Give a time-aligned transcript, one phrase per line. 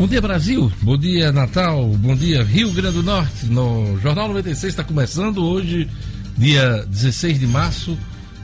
[0.00, 0.72] Bom dia, Brasil.
[0.80, 1.86] Bom dia, Natal.
[1.88, 3.44] Bom dia, Rio Grande do Norte.
[3.44, 5.86] No Jornal 96 está começando hoje,
[6.38, 7.98] dia 16 de março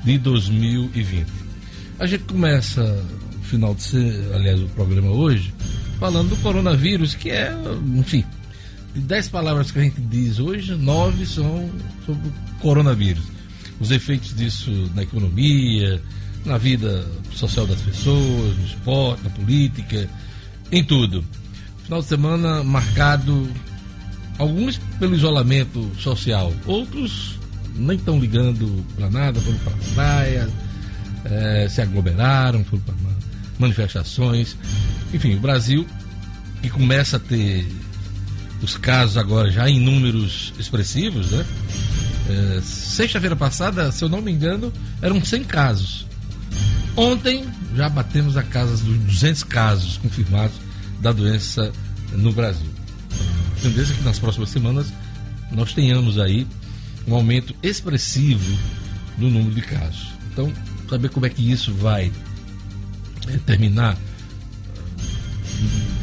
[0.05, 1.27] de 2020.
[1.99, 3.03] A gente começa
[3.41, 5.55] o final de ser, aliás, o programa hoje,
[5.99, 7.51] falando do coronavírus, que é,
[7.95, 8.23] enfim,
[8.95, 11.71] de dez palavras que a gente diz hoje, nove são
[12.05, 13.25] sobre o coronavírus.
[13.81, 16.03] Os efeitos disso na economia,
[16.45, 20.07] na vida social das pessoas, no esporte, na política,
[20.71, 21.25] em tudo.
[21.87, 23.49] Final de semana marcado,
[24.39, 27.39] alguns pelo isolamento social, outros
[27.77, 30.49] nem estão ligando para nada, foram para praia,
[31.25, 32.95] é, se aglomeraram, foram para
[33.57, 34.57] manifestações.
[35.15, 35.87] Enfim, o Brasil
[36.61, 37.65] que começa a ter
[38.61, 41.47] os casos agora já em números expressivos, né?
[42.29, 46.05] É, Sexta-feira passada, se eu não me engano, eram 100 casos.
[46.97, 47.45] Ontem
[47.77, 50.67] já batemos a casa dos 200 casos confirmados
[51.01, 51.71] da doença
[52.13, 52.71] no Brasil.
[53.57, 54.93] A tendência é que nas próximas semanas
[55.53, 56.47] nós tenhamos aí
[57.07, 58.59] um aumento expressivo
[59.17, 60.09] no número de casos.
[60.33, 60.53] Então,
[60.89, 62.13] saber como é que isso vai
[63.29, 63.97] é, terminar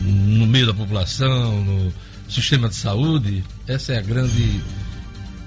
[0.04, 1.94] no meio da população, no
[2.28, 4.62] sistema de saúde, essa é a grande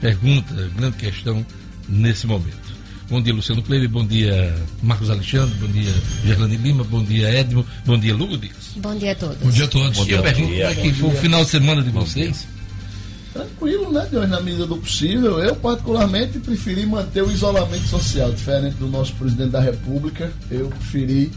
[0.01, 1.45] pergunta, a grande questão
[1.89, 2.66] nesse momento.
[3.09, 3.89] Bom dia, Luciano Kleber.
[3.89, 5.55] Bom dia, Marcos Alexandre.
[5.61, 5.93] Bom dia,
[6.25, 6.83] Gerlane Lima.
[6.83, 7.65] Bom dia, Edmo.
[7.85, 8.73] Bom dia, Lucas.
[8.77, 9.37] Bom dia a todos.
[9.37, 9.97] Bom dia a todos.
[9.97, 12.47] Bom dia, eu pergunto como é que foi o final de semana de vocês.
[13.33, 15.39] Tranquilo, né, Deus, na medida do possível.
[15.39, 20.33] Eu, particularmente, preferi manter o isolamento social, diferente do nosso presidente da República.
[20.51, 21.31] Eu preferi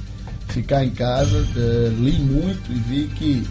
[0.48, 3.48] ficar em casa, é, li muito e vi que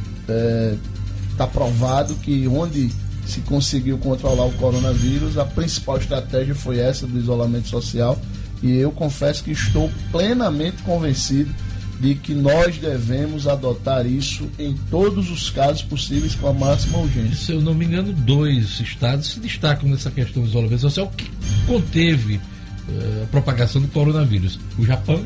[1.31, 2.91] está é, provado que onde
[3.29, 8.19] se conseguiu controlar o coronavírus, a principal estratégia foi essa do isolamento social.
[8.63, 11.55] E eu confesso que estou plenamente convencido
[12.01, 17.35] de que nós devemos adotar isso em todos os casos possíveis com a máxima urgência.
[17.35, 21.29] Se eu não me engano, dois estados se destacam nessa questão do isolamento social que
[21.67, 25.25] conteve uh, a propagação do coronavírus: o Japão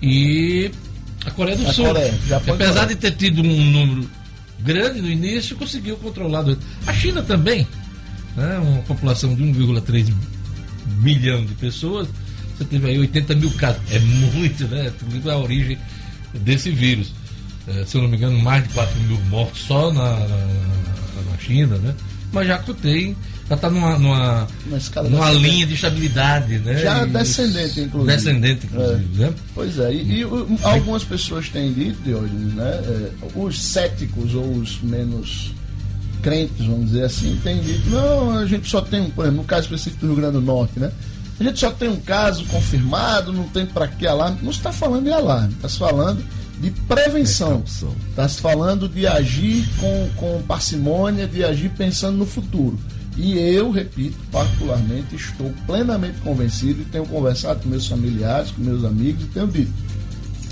[0.00, 0.70] e
[1.26, 1.86] a Coreia do a Sul.
[1.86, 4.08] Coreia, Japão Apesar de ter tido um número
[4.62, 6.44] grande no início, conseguiu controlar.
[6.86, 7.66] A China também,
[8.36, 10.12] né, uma população de 1,3
[11.02, 12.08] milhão de pessoas,
[12.56, 13.80] você teve aí 80 mil casos.
[13.90, 14.92] É muito, né?
[14.98, 15.78] Tudo a origem
[16.34, 17.12] desse vírus.
[17.66, 21.38] É, se eu não me engano, mais de 4 mil mortos só na, na, na
[21.38, 21.94] China, né?
[22.32, 23.16] Mas já tem
[23.50, 24.46] já está numa, numa,
[25.10, 26.78] numa linha de estabilidade, né?
[26.78, 28.16] Já descendente, inclusive.
[28.16, 29.26] Descendente, inclusive, é.
[29.26, 29.34] né?
[29.52, 30.26] Pois é, e, e
[30.62, 32.70] algumas pessoas têm dito, Diógenes, né?
[32.70, 35.52] É, os céticos ou os menos
[36.22, 39.62] crentes, vamos dizer assim, têm dito, não, a gente só tem, por exemplo, no caso
[39.62, 40.92] específico do Rio Grande do Norte, né?
[41.40, 44.38] A gente só tem um caso confirmado, não tem para que alarme.
[44.42, 46.22] Não está falando de alarme, está se falando
[46.60, 47.64] de prevenção.
[48.10, 52.78] Está se falando de agir com, com parcimônia, de agir pensando no futuro.
[53.16, 58.84] E eu, repito, particularmente, estou plenamente convencido e tenho conversado com meus familiares, com meus
[58.84, 59.72] amigos e tenho dito: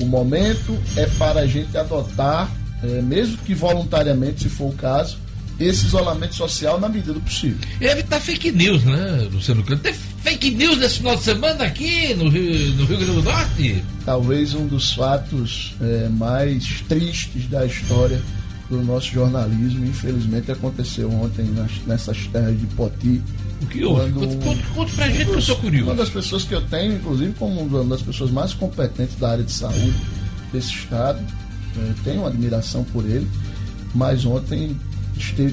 [0.00, 2.50] o momento é para a gente adotar,
[2.82, 5.18] é, mesmo que voluntariamente, se for o caso,
[5.60, 7.58] esse isolamento social na medida do possível.
[7.80, 12.28] E evitar fake news, né, Luciano Tem fake news nesse final de semana aqui no
[12.28, 13.84] Rio, no Rio Grande do Norte?
[14.04, 18.20] Talvez um dos fatos é, mais tristes da história
[18.68, 19.84] do nosso jornalismo.
[19.84, 23.22] Infelizmente aconteceu ontem nas, nessas terras de Poti.
[23.60, 24.12] O que houve?
[24.12, 25.86] Conte, conte, conte pra gente que eu sou curioso.
[25.86, 29.44] Uma das pessoas que eu tenho, inclusive como uma das pessoas mais competentes da área
[29.44, 29.94] de saúde
[30.52, 31.18] desse estado,
[31.76, 33.26] é, tenho admiração por ele,
[33.94, 34.76] mas ontem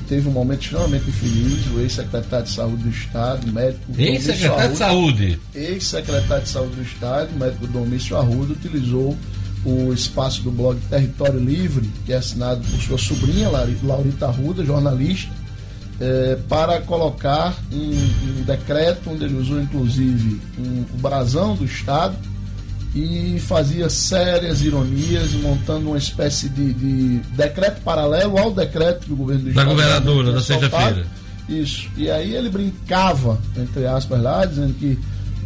[0.08, 5.40] teve um momento extremamente infeliz, o ex-secretário de saúde do estado, médico Ex-secretário de saúde?
[5.54, 9.18] Ex-secretário de saúde do estado, médico Domício Arruda, utilizou
[9.66, 15.32] o espaço do blog Território Livre, que é assinado por sua sobrinha, Laurita Arruda, jornalista,
[16.00, 22.16] é, para colocar um, um, decreto, onde ele usou inclusive um, o brasão do Estado
[22.96, 29.18] e fazia sérias ironias, montando uma espécie de, de decreto paralelo ao decreto que o
[29.18, 29.66] governo do Estado.
[29.66, 31.06] Da governadora, da sexta-feira.
[31.50, 31.90] Isso.
[31.98, 34.98] E aí ele brincava, entre aspas, lá, dizendo que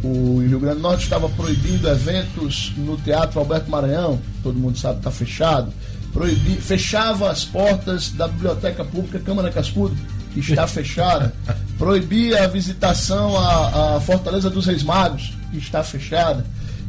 [0.02, 4.98] o Rio Grande do Norte estava proibindo eventos no Teatro Alberto Maranhão, todo mundo sabe
[4.98, 5.72] está fechado.
[6.12, 9.96] Proibi, fechava as portas da Biblioteca Pública Câmara Cascudo,
[10.32, 11.34] que está fechada.
[11.76, 16.44] Proibia a visitação à, à Fortaleza dos Reis Magos, que está fechada.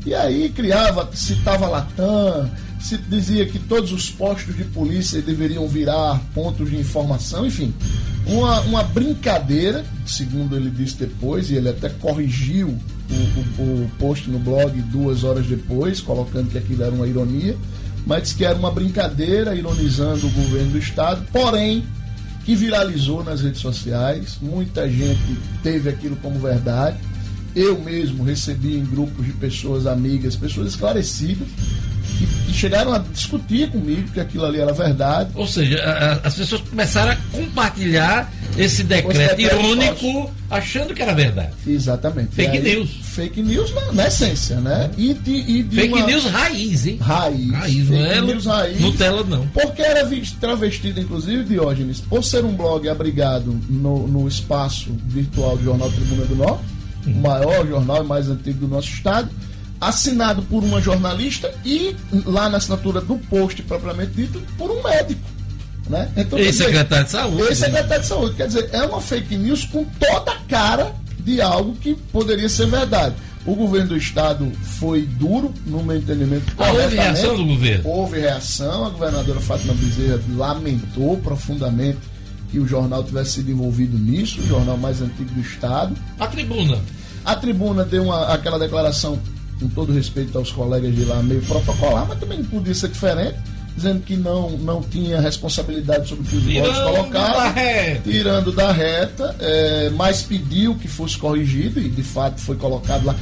[0.06, 2.50] E aí criava, citava Latam,
[2.80, 7.72] se dizia que todos os postos de polícia deveriam virar pontos de informação, enfim,
[8.26, 12.70] uma, uma brincadeira, segundo ele disse depois, e ele até corrigiu
[13.10, 17.56] o, o, o, post no blog duas horas depois, colocando que aquilo era uma ironia,
[18.06, 21.84] mas disse que era uma brincadeira, ironizando o governo do estado, porém
[22.44, 26.98] que viralizou nas redes sociais, muita gente teve aquilo como verdade.
[27.56, 31.48] Eu mesmo recebi em grupos de pessoas amigas, pessoas esclarecidas,
[32.18, 35.32] que, chegaram a discutir comigo que aquilo ali era verdade.
[35.36, 41.14] Ou seja, a, as pessoas começaram a compartilhar esse decreto, decreto irônico achando que era
[41.14, 41.54] verdade.
[41.66, 42.36] Exatamente.
[42.36, 42.90] Fake aí, news.
[43.02, 44.92] Fake news na, na essência, né?
[44.98, 46.06] E de, e de fake uma...
[46.06, 46.98] news raiz, hein?
[47.02, 47.52] Raiz.
[47.52, 48.82] Raiz, fake não é news raiz.
[48.82, 49.48] Nutella, não.
[49.48, 50.08] Porque era
[50.40, 56.26] travestido, inclusive, Diógenes, por ser um blog abrigado no, no espaço virtual do Jornal Tribuna
[56.26, 56.64] do Norte.
[57.06, 59.30] O maior jornal e mais antigo do nosso estado
[59.82, 65.22] assinado por uma jornalista e lá na assinatura do post propriamente dito por um médico.
[65.90, 66.08] Né?
[66.16, 67.42] Então, secretário de saúde.
[67.42, 68.36] Esse secretário de saúde.
[68.36, 72.68] Quer dizer, é uma fake news com toda a cara de algo que poderia ser
[72.68, 73.16] verdade.
[73.44, 76.54] O governo do estado foi duro, no meu entendimento.
[76.60, 77.90] Ah, houve reação do governo?
[77.90, 78.86] Houve reação.
[78.86, 81.98] A governadora Fátima Bezerra lamentou profundamente
[82.52, 85.96] que o jornal tivesse sido envolvido nisso, o jornal mais antigo do estado.
[86.20, 86.78] A tribuna.
[87.24, 89.18] A tribuna deu uma, aquela declaração
[89.60, 93.38] com todo respeito aos colegas de lá, meio protocolar, mas também podia ser diferente,
[93.76, 97.54] dizendo que não, não tinha responsabilidade sobre o que os votos colocaram,
[98.04, 103.16] tirando da reta, é, mas pediu que fosse corrigido e de fato foi colocado lá.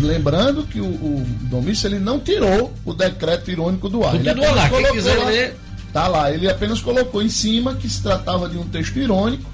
[0.00, 4.12] Lembrando que o, o Domício ele não tirou o decreto irônico do ar.
[4.12, 5.56] Continua lá, quem quiser lá, ler.
[5.92, 9.50] Tá lá, ele apenas colocou em cima que se tratava de um texto irônico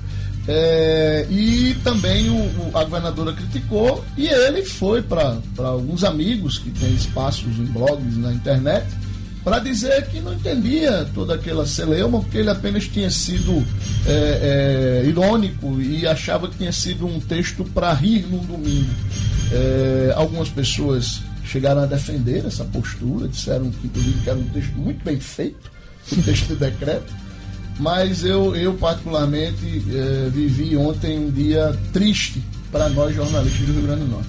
[0.48, 6.70] é, e também o, o, a governadora criticou e ele foi para alguns amigos que
[6.70, 8.86] têm espaços em blogs na internet
[9.42, 13.64] para dizer que não entendia toda aquela celeuma, porque ele apenas tinha sido
[14.04, 18.90] é, é, irônico e achava que tinha sido um texto para rir no domingo.
[19.52, 25.04] É, algumas pessoas chegaram a defender essa postura, disseram que, que era um texto muito
[25.04, 25.70] bem feito,
[26.24, 27.12] texto do decreto
[27.78, 32.42] mas eu, eu particularmente eh, vivi ontem um dia triste
[32.72, 34.28] para nós jornalistas do Rio Grande do Norte.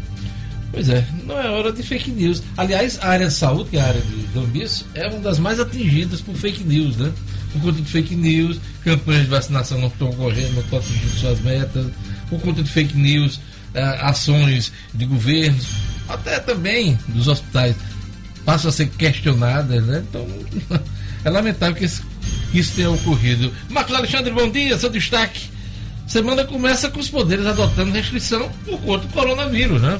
[0.71, 2.44] Pois é, não é hora de fake news.
[2.57, 5.59] Aliás, a área de saúde, que é a área de Dombiço, é uma das mais
[5.59, 7.12] atingidas por fake news, né?
[7.53, 11.39] Por conta de fake news, campanhas de vacinação não estão ocorrendo, não estão atingindo suas
[11.39, 11.88] metas,
[12.30, 13.39] por conta de fake news,
[13.73, 15.68] eh, ações de governos,
[16.09, 17.75] até também dos hospitais
[18.44, 20.03] passam a ser questionadas, né?
[20.07, 20.27] Então,
[21.23, 22.01] é lamentável que esse
[22.53, 23.51] isso tenha ocorrido.
[23.69, 25.49] Marcos Alexandre, bom dia, seu destaque.
[26.07, 29.99] Semana começa com os poderes adotando restrição por conta do coronavírus, né?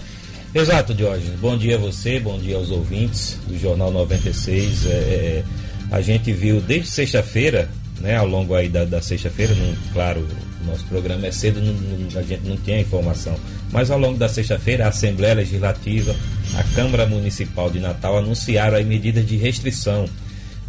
[0.53, 1.37] Exato, Diógenes.
[1.39, 4.85] Bom dia a você, bom dia aos ouvintes do Jornal 96.
[4.85, 5.43] É, é,
[5.91, 9.53] a gente viu desde sexta-feira, né, ao longo aí da, da sexta-feira,
[9.91, 10.25] claro,
[10.65, 13.35] nosso programa é cedo, não, não, a gente não tem a informação,
[13.71, 16.15] mas ao longo da sexta-feira, a Assembleia Legislativa,
[16.55, 20.07] a Câmara Municipal de Natal anunciaram aí medidas de restrição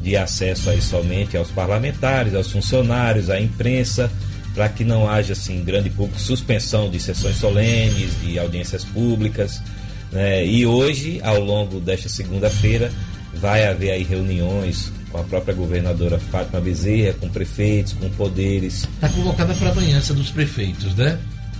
[0.02, 4.10] de acesso aí somente aos parlamentares, aos funcionários, à imprensa,
[4.54, 9.62] para que não haja assim grande público suspensão de sessões solenes, de audiências públicas.
[10.10, 10.46] Né?
[10.46, 12.90] E hoje, ao longo desta segunda-feira,
[13.34, 18.86] vai haver aí reuniões com a própria governadora Fátima Bezerra, com prefeitos, com poderes.
[18.94, 21.18] Está convocada para amanhã essa dos prefeitos, né?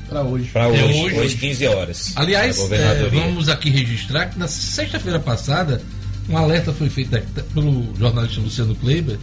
[0.08, 0.48] Para hoje.
[0.52, 2.12] Para hoje, é hoje, hoje, 15 horas.
[2.16, 5.82] Aliás, é, vamos aqui registrar que na sexta-feira passada
[6.28, 7.18] um alerta foi feito
[7.54, 9.18] pelo jornalista Luciano Kleiber,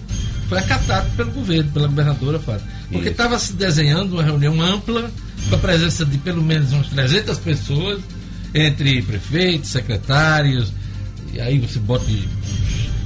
[0.50, 2.66] foi acatado pelo governo, pela governadora Fábio.
[2.92, 5.10] Porque estava se desenhando uma reunião ampla,
[5.50, 8.02] com a presença de pelo menos umas 300 pessoas,
[8.54, 10.72] entre prefeitos, secretários,
[11.34, 12.06] e aí você bota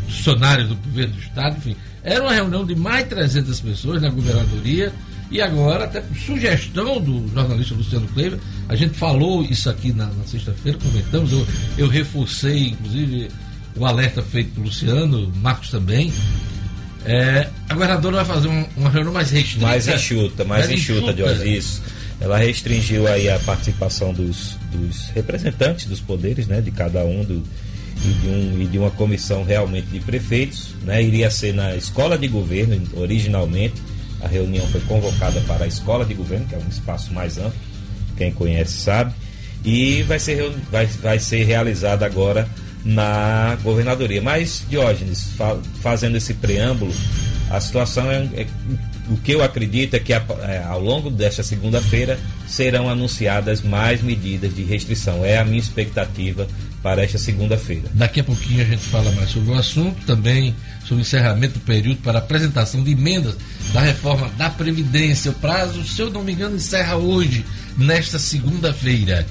[0.08, 1.75] funcionários do governo do Estado, enfim.
[2.03, 4.94] Era uma reunião de mais de 300 pessoas na governadoria,
[5.32, 10.06] e agora, até por sugestão do jornalista Luciano Kleiber, a gente falou isso aqui na,
[10.06, 13.29] na sexta-feira, comentamos, eu, eu reforcei, inclusive
[13.79, 16.12] o alerta feito pelo Luciano, Marcos também.
[17.05, 19.65] É, a governadora vai fazer um, uma reunião mais restrita.
[19.65, 21.33] Mais enxuta, mais, mais enxuta, enxuta.
[21.36, 21.81] de isso.
[22.19, 27.41] Ela restringiu aí a participação dos, dos representantes dos poderes, né, de cada um do,
[28.03, 32.17] e, de um, e de uma comissão realmente de prefeitos, né, iria ser na escola
[32.17, 33.75] de governo originalmente.
[34.21, 37.57] A reunião foi convocada para a escola de governo, que é um espaço mais amplo,
[38.17, 39.13] quem conhece sabe,
[39.63, 42.45] e vai ser, vai, vai ser realizada agora
[42.83, 44.21] na governadoria.
[44.21, 46.93] Mas, Diógenes, fa fazendo esse preâmbulo,
[47.50, 48.48] a situação é, é,
[49.09, 50.21] o que eu acredito é que é,
[50.67, 55.25] ao longo desta segunda-feira serão anunciadas mais medidas de restrição.
[55.25, 56.48] É a minha expectativa
[56.83, 57.89] para esta segunda-feira.
[57.93, 60.55] Daqui a pouquinho a gente fala mais sobre o assunto, também
[60.86, 63.36] sobre o encerramento do período para apresentação de emendas
[63.74, 65.31] da reforma da Previdência.
[65.31, 67.45] O prazo, se eu não me engano, encerra hoje,
[67.77, 69.25] nesta segunda-feira.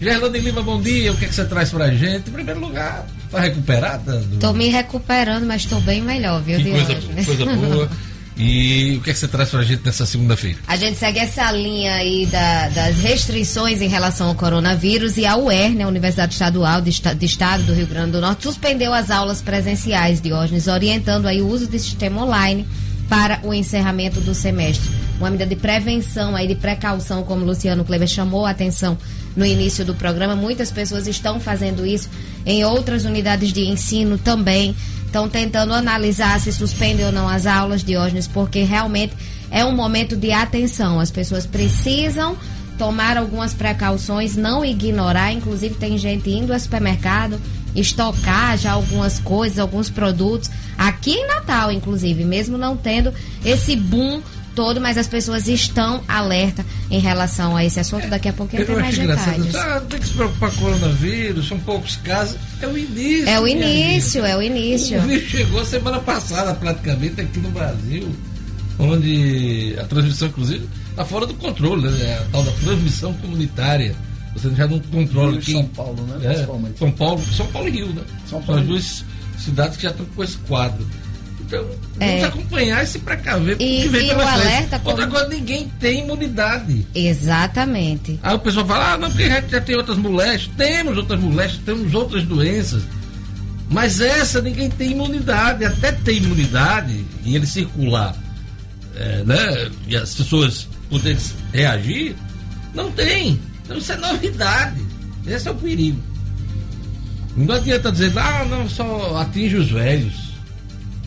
[0.00, 1.12] Gerlane Lima, bom dia.
[1.12, 2.28] O que, é que você traz para a gente?
[2.28, 4.24] Em primeiro lugar, Tá recuperada?
[4.32, 7.90] Estou me recuperando, mas estou bem melhor, viu, que coisa, boa, coisa boa.
[8.38, 10.58] E o que, é que você traz para a gente nessa segunda-feira?
[10.68, 15.36] A gente segue essa linha aí da, das restrições em relação ao coronavírus e a
[15.36, 19.10] UER, né, a Universidade Estadual de, de Estado do Rio Grande do Norte, suspendeu as
[19.10, 22.66] aulas presenciais de hoje, orientando aí o uso de sistema online
[23.08, 24.90] para o encerramento do semestre.
[25.18, 28.98] Uma medida de prevenção aí, de precaução, como o Luciano Kleber chamou a atenção
[29.34, 30.36] no início do programa.
[30.36, 32.08] Muitas pessoas estão fazendo isso
[32.44, 34.74] em outras unidades de ensino também
[35.16, 39.14] estão tentando analisar se suspendem ou não as aulas, Diógenes, porque realmente
[39.50, 41.00] é um momento de atenção.
[41.00, 42.36] As pessoas precisam
[42.76, 45.32] tomar algumas precauções, não ignorar.
[45.32, 47.40] Inclusive, tem gente indo ao supermercado
[47.74, 53.12] estocar já algumas coisas, alguns produtos, aqui em Natal, inclusive, mesmo não tendo
[53.44, 54.20] esse boom
[54.56, 58.08] todo, mas as pessoas estão alerta em relação a esse assunto.
[58.08, 59.54] Daqui a pouquinho tem mais detalhes.
[59.54, 62.38] Ah, não tem que se preocupar com o coronavírus, são poucos casos.
[62.60, 63.28] É o início.
[63.28, 64.98] É o início, é o início.
[64.98, 68.10] O vírus chegou semana passada, praticamente, aqui no Brasil,
[68.78, 71.98] onde a transmissão, inclusive, está fora do controle, né?
[72.02, 73.94] É a tal da transmissão comunitária.
[74.34, 76.32] Você já não controla Rio São Paulo, né?
[76.32, 78.02] É, São Paulo, São Paulo e Rio, né?
[78.28, 78.46] São Paulo.
[78.46, 79.04] São as duas
[79.38, 80.86] cidades que já estão com esse quadro.
[81.46, 81.64] Então,
[82.00, 82.20] é.
[82.20, 84.90] vamos acompanhar e se precaver e, que vem e o alerta como...
[84.90, 86.86] Outra coisa, ninguém tem imunidade.
[86.92, 88.18] Exatamente.
[88.22, 90.50] Aí o pessoal fala, ah, não, porque já, já tem outras moléstias.
[90.56, 92.82] Temos outras moléstias, temos outras doenças.
[93.70, 95.64] Mas essa ninguém tem imunidade.
[95.64, 98.16] Até tem imunidade e ele circular,
[98.96, 99.70] é, né?
[99.86, 101.18] E as pessoas poderem
[101.52, 102.16] reagir,
[102.74, 103.40] não tem.
[103.64, 104.80] Então isso é novidade.
[105.26, 106.00] Esse é o perigo.
[107.36, 110.25] Não adianta dizer, ah, não, só atinge os velhos.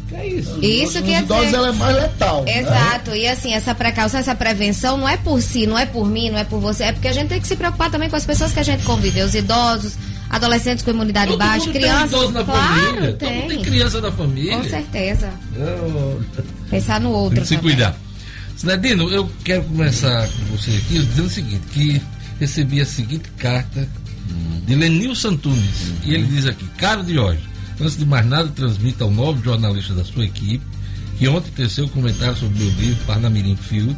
[0.10, 0.60] Que é isso.
[0.62, 1.56] Isso quer dizer.
[1.56, 2.44] ela é mais letal.
[2.44, 2.60] Né?
[2.60, 3.12] Exato.
[3.12, 3.20] Né?
[3.20, 6.40] E assim, essa precaução, essa prevenção não é por si, não é por mim, não
[6.40, 8.52] é por você, é porque a gente tem que se preocupar também com as pessoas
[8.52, 9.94] que a gente convive, os idosos,
[10.30, 12.20] adolescentes com imunidade Todo baixa, crianças.
[12.20, 13.14] Tem na claro, família.
[13.14, 13.30] tem.
[13.30, 14.58] Todo mundo tem criança na família.
[14.58, 15.30] Com certeza.
[15.56, 16.22] Eu...
[16.70, 17.36] Pensar no outro.
[17.36, 17.96] Tem que se cuidar.
[18.58, 22.02] Sinedino, eu quero começar com você aqui dizendo o seguinte, que
[22.40, 23.88] recebi a seguinte carta
[24.66, 25.88] de Lenil Santunes.
[25.88, 25.96] Uhum.
[26.04, 27.42] E ele diz aqui, caro de hoje,
[27.80, 30.64] Antes de mais nada, transmita ao novo jornalista da sua equipe
[31.18, 33.96] que ontem teceu um comentário sobre o meu livro Parnamirim Field,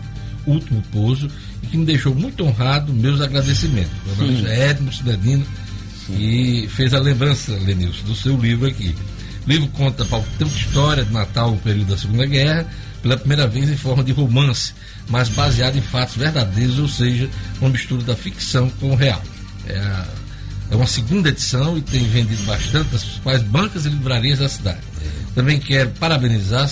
[0.47, 1.29] Último Pouso,
[1.61, 3.91] e que me deixou muito honrado meus agradecimentos.
[4.07, 5.45] O jornalista Edmo Cidadino,
[6.09, 8.95] e fez a lembrança, Lenilson, do seu livro aqui.
[9.45, 12.67] O livro conta uma história de Natal no período da Segunda Guerra,
[13.03, 14.73] pela primeira vez em forma de romance,
[15.07, 19.21] mas baseado em fatos verdadeiros, ou seja, uma mistura da ficção com o real.
[19.67, 20.07] É a
[20.71, 24.79] é uma segunda edição e tem vendido bastante nas principais bancas e livrarias da cidade.
[25.35, 26.67] Também quero parabenizar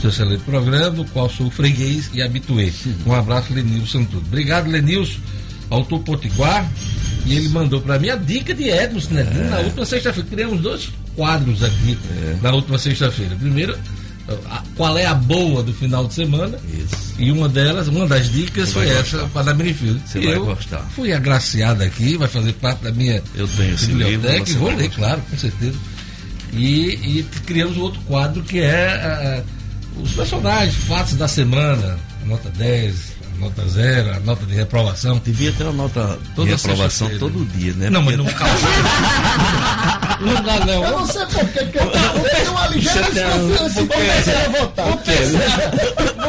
[0.00, 2.72] seu excelente programa, do qual sou freguês e habituê.
[3.04, 4.24] Um abraço, Lenilson Santudo.
[4.26, 5.18] Obrigado, Lenilson,
[5.68, 6.70] autor Potiguar.
[7.26, 9.22] E ele mandou para mim a dica de Edmos, né?
[9.22, 9.50] É.
[9.50, 10.28] Na última sexta-feira.
[10.30, 12.36] Criamos dois quadros aqui é.
[12.40, 13.34] na última sexta-feira.
[13.34, 13.76] Primeiro,
[14.76, 16.58] qual é a boa do final de semana.
[16.68, 17.14] Isso.
[17.18, 20.00] E uma delas, uma das dicas Você foi essa para a Minifield.
[20.04, 20.80] Você vai gostar.
[20.94, 24.74] Fui agraciado aqui, vai fazer parte da minha Eu tenho esse biblioteca livro, e vou
[24.74, 25.78] ler, claro, com certeza.
[26.52, 29.44] E, e criamos outro quadro que é
[29.96, 35.20] uh, os personagens, fatos da semana, nota 10, nota zero, a nota de reprovação.
[35.24, 37.90] Devia ter uma nota Toda de reprovação todo dia, né?
[37.90, 38.26] Não, mas não
[40.20, 40.84] Não dá, não.
[40.84, 44.86] Eu não sei por que eu tenho uma ligeira desconfiança em começar a votar.
[44.86, 44.98] Vou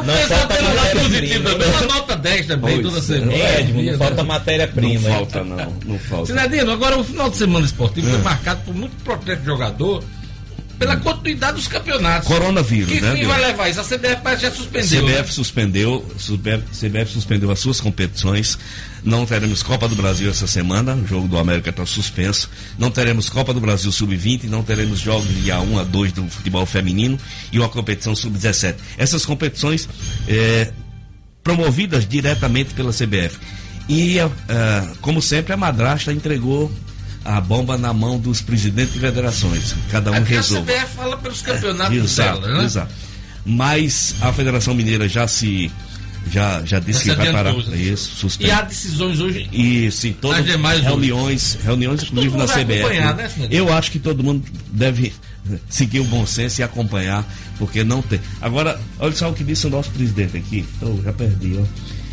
[0.03, 1.67] pensar pelo lado positivo também.
[1.67, 3.33] Uma nota 10 também, toda semana.
[3.33, 5.09] É, Edmo, não falta matéria-prima.
[5.09, 5.73] Não falta, não.
[5.85, 6.25] Não falta.
[6.27, 10.03] Sinadino, agora o final de semana esportivo foi marcado por muito protesto de jogador
[10.77, 12.27] pela continuidade dos campeonatos.
[12.27, 13.15] Coronavírus, que né?
[13.15, 13.81] Quem vai levar isso?
[13.81, 14.99] A CBF já suspendeu.
[14.99, 15.27] A CBF né?
[15.27, 16.05] suspendeu,
[16.71, 18.57] CBF suspendeu as suas competições.
[19.03, 22.49] Não teremos Copa do Brasil essa semana, o jogo do América está suspenso.
[22.77, 26.65] Não teremos Copa do Brasil Sub-20, não teremos jogos de A1 a 2 do futebol
[26.65, 27.17] feminino
[27.51, 28.75] e uma competição Sub-17.
[28.97, 29.87] Essas competições
[30.27, 30.71] é,
[31.43, 33.37] promovidas diretamente pela CBF.
[33.87, 36.69] E, uh, como sempre, a madrasta entregou
[37.27, 39.75] a bomba na mão dos presidentes de federações.
[39.91, 40.71] Cada um é resolve.
[40.71, 42.63] A CBF fala pelos campeonatos é, exato, dela, né?
[42.63, 42.93] Exato.
[43.45, 45.69] Mas a Federação Mineira já se
[46.31, 47.77] já, já disse que vai parar né?
[47.77, 48.27] isso.
[48.39, 49.49] E há decisões hoje.
[49.51, 51.65] E sim, todas reuniões, hoje.
[51.65, 52.99] reuniões inclusive na CBF.
[52.99, 55.13] Né, eu acho que todo mundo deve
[55.69, 57.25] seguir o bom senso e acompanhar,
[57.57, 58.19] porque não tem.
[58.41, 60.65] Agora, olha só o que disse o nosso presidente aqui.
[60.81, 61.63] Oh, já perdi, ó.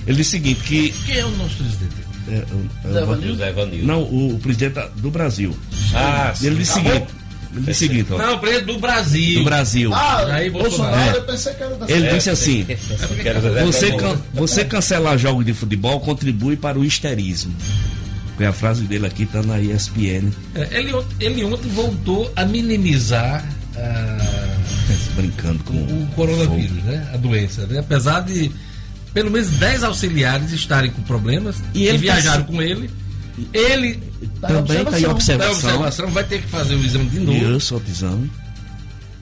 [0.07, 0.91] Ele disse o seguinte, que.
[1.07, 2.14] Quem é o nosso presidente?
[2.29, 3.87] É, é, José Vanildo.
[3.87, 5.57] Não, o, o, presidente do Brasil.
[5.95, 7.15] Ah, ele disse o tá seguinte.
[7.55, 8.19] Ele disse o seguinte, ó.
[8.19, 9.39] Não, o presidente do Brasil.
[9.39, 9.95] Do Brasil.
[9.95, 11.17] Ah, aí Bolsonaro, é.
[11.19, 12.67] eu pensei que era da Ele disse assim:
[13.65, 17.55] você, can, você cancelar jogos de futebol contribui para o histerismo.
[18.29, 20.33] Porque a frase dele aqui tá na ESPN.
[20.57, 24.57] É, ele, ele ontem voltou a minimizar ah,
[25.15, 26.91] brincando com o coronavírus, fogo.
[26.91, 27.11] né?
[27.13, 27.79] A doença, né?
[27.79, 28.51] Apesar de
[29.15, 32.53] pelo menos 10 auxiliares estarem com problemas e, e viajaram tá...
[32.53, 32.91] com ele.
[33.53, 34.01] Ele
[34.41, 35.61] tá também está em observação.
[35.61, 36.07] Tá observação.
[36.09, 37.57] Vai ter que fazer o exame de novo.
[37.57, 38.31] Isso, o exame.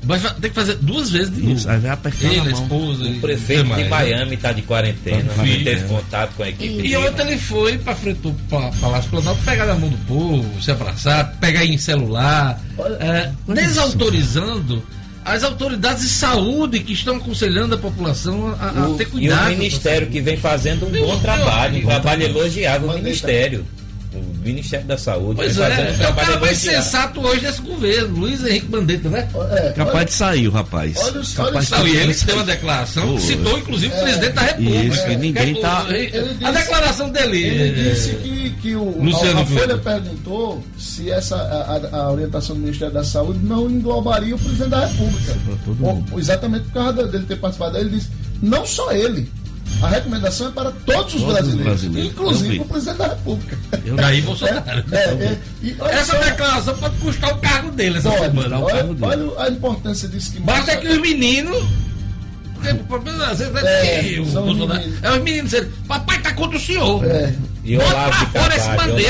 [0.04, 1.54] Vai ter que fazer duas vezes de novo.
[1.54, 2.62] Isso, aí vai apertar Ele, a, mão.
[2.62, 3.04] esposa.
[3.04, 6.87] O prefeito de Miami está de quarentena, tá não teve contato com a equipe.
[6.87, 8.32] E ontem ele foi para frente do
[8.80, 12.61] Palácio Planalto pegar na mão do povo, se abraçar, pegar em celular,
[12.99, 14.82] é, desautorizando
[15.24, 19.50] as autoridades de saúde que estão aconselhando a população a, a ter cuidado.
[19.50, 23.64] E o Ministério que vem fazendo um bom trabalho, um trabalho elogiável o Ministério
[24.14, 25.37] o Ministério da Saúde.
[25.37, 29.28] Pois é, um é o cara mais sensato hoje desse governo, Luiz Henrique Mandetta, né?
[29.52, 30.97] É, capaz olha, de sair o rapaz.
[30.99, 32.02] Olha, os, capaz olha, de sair.
[32.02, 34.85] ele deu uma declaração que citou, inclusive, é, o presidente da República.
[34.85, 35.87] Isso, que ninguém está.
[36.45, 37.42] A declaração dele.
[37.42, 42.57] Ele disse que, que o, Luciano a, a Folha perguntou se essa, a, a, orientação
[42.57, 45.37] do Ministério da Saúde não englobaria o presidente da República.
[45.81, 47.78] Ou, exatamente por causa dele ter participado.
[47.78, 48.09] Ele disse,
[48.42, 49.31] não só ele
[49.80, 53.58] a recomendação é para todos os todos brasileiros, brasileiros, inclusive o presidente da República.
[53.84, 54.84] Eu Jair Bolsonaro.
[54.92, 58.60] É, é, é, essa só, declaração pode custar o cargo dele essa pode, semana.
[58.60, 61.62] Olha, olha, a importância disso que Basta que os meninos.
[63.28, 67.04] Às vezes é, é, o Bolsonaro, é os meninos dizendo, papai está contra o senhor.
[67.04, 67.34] É.
[67.64, 69.00] E Olavo de Carvalho.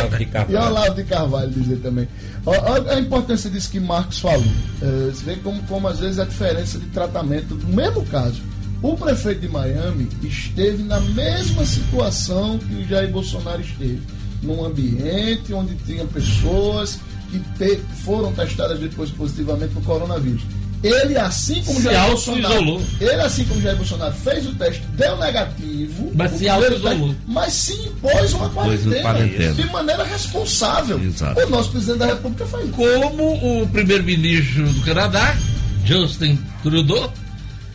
[0.49, 2.09] E Olavo de Carvalho dizer também.
[2.45, 4.45] Olha a importância disso que Marcos falou.
[4.81, 8.43] É, você vê como, como às vezes a diferença de tratamento do mesmo caso.
[8.83, 14.03] O prefeito de Miami esteve na mesma situação que o Jair Bolsonaro esteve,
[14.43, 16.99] num ambiente onde tinha pessoas
[17.31, 20.43] que te, foram testadas depois positivamente no coronavírus.
[20.83, 22.83] Ele, assim como se Jair Bolsonaro, isolou.
[23.01, 27.15] ele, assim como Jair Bolsonaro, fez o teste, deu negativo, mas se auto-isolou.
[27.29, 31.01] Mas se impôs uma quarentena, quarentena, de maneira responsável.
[31.01, 31.41] Exato.
[31.41, 32.73] O nosso presidente da República faz isso.
[32.73, 35.37] Como o primeiro-ministro do Canadá,
[35.85, 37.13] Justin Trudeau,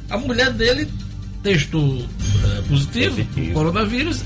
[0.09, 0.87] a mulher dele
[1.43, 3.53] testou é, positivo, positivo.
[3.53, 4.23] coronavírus.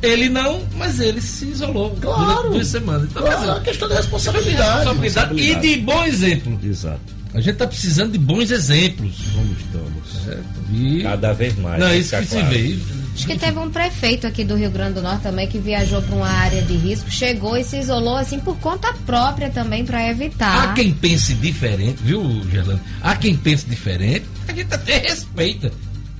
[0.00, 3.08] Ele não, mas ele se isolou claro, durante duas semanas.
[3.10, 6.58] Então, claro, é uma questão de responsabilidade, responsabilidade, E de bom exemplo.
[6.62, 7.00] Exato.
[7.34, 9.16] A gente está precisando de bons exemplos.
[9.34, 10.28] Como estamos.
[10.28, 10.38] É,
[10.72, 11.02] e...
[11.02, 11.80] Cada vez mais.
[11.80, 12.46] Não, isso que claro.
[12.46, 12.78] se vê.
[13.18, 16.14] Acho que teve um prefeito aqui do Rio Grande do Norte também que viajou para
[16.14, 20.70] uma área de risco, chegou e se isolou assim por conta própria também para evitar.
[20.70, 22.80] Há quem pense diferente, viu, Gerlando?
[23.02, 25.72] Há quem pense diferente, a gente até respeita.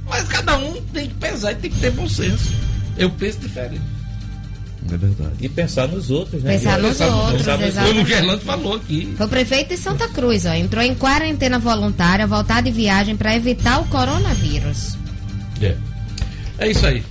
[0.09, 2.53] Mas cada um tem que pensar e tem que ter bom senso.
[2.97, 3.85] Eu penso diferente.
[4.93, 5.35] É verdade.
[5.41, 6.55] E pensar nos outros, né?
[6.55, 9.15] Pensar nos pensar outros, pensar Como o Gerlando falou aqui.
[9.17, 10.53] Foi o prefeito de Santa Cruz, ó.
[10.53, 14.99] Entrou em quarentena voluntária, voltar de viagem para evitar o coronavírus.
[15.63, 15.77] É.
[16.59, 17.05] É isso aí.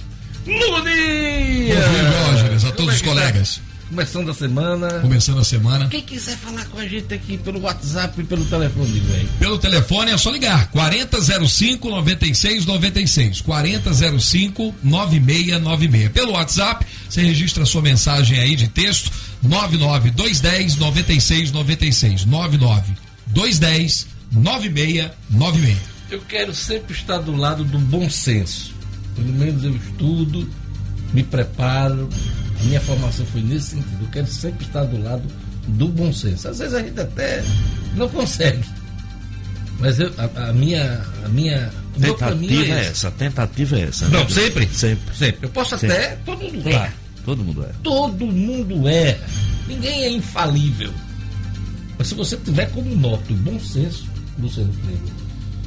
[0.46, 1.76] Bom dia!
[1.76, 3.62] Bom dia, a todos os colegas.
[3.90, 5.00] Começando a semana.
[5.00, 5.88] Começando a semana.
[5.88, 9.30] Quem quiser falar com a gente aqui pelo WhatsApp e pelo telefone, velho.
[9.40, 10.70] Pelo telefone é só ligar.
[10.72, 13.40] 4005 9696.
[13.42, 16.12] 4005 9696.
[16.12, 19.10] Pelo WhatsApp, você registra sua mensagem aí de texto.
[19.42, 22.26] 99210 9696.
[22.26, 25.78] 99210 9696.
[26.10, 28.77] Eu quero sempre estar do lado do bom senso.
[29.18, 30.48] Pelo menos eu estudo,
[31.14, 32.08] me preparo,
[32.62, 34.04] minha formação foi nesse sentido.
[34.04, 35.24] Eu quero sempre estar do lado
[35.68, 36.48] do bom senso.
[36.48, 37.44] Às vezes a gente até
[37.96, 38.64] não consegue.
[39.80, 41.02] Mas eu, a, a, minha.
[41.26, 44.08] A minha tentativa é, é essa, a tentativa é essa.
[44.10, 44.68] Não, sempre?
[44.72, 45.16] Sempre.
[45.16, 45.46] Sempre.
[45.48, 45.96] Eu posso sempre.
[45.96, 46.16] até.
[46.18, 46.94] Todo mundo erra.
[47.26, 47.76] Todo mundo erra.
[47.84, 49.28] Todo mundo erra.
[49.68, 50.94] Ninguém é infalível.
[51.98, 54.08] Mas se você tiver como nota o bom senso,
[54.40, 55.14] Luciano Cleber,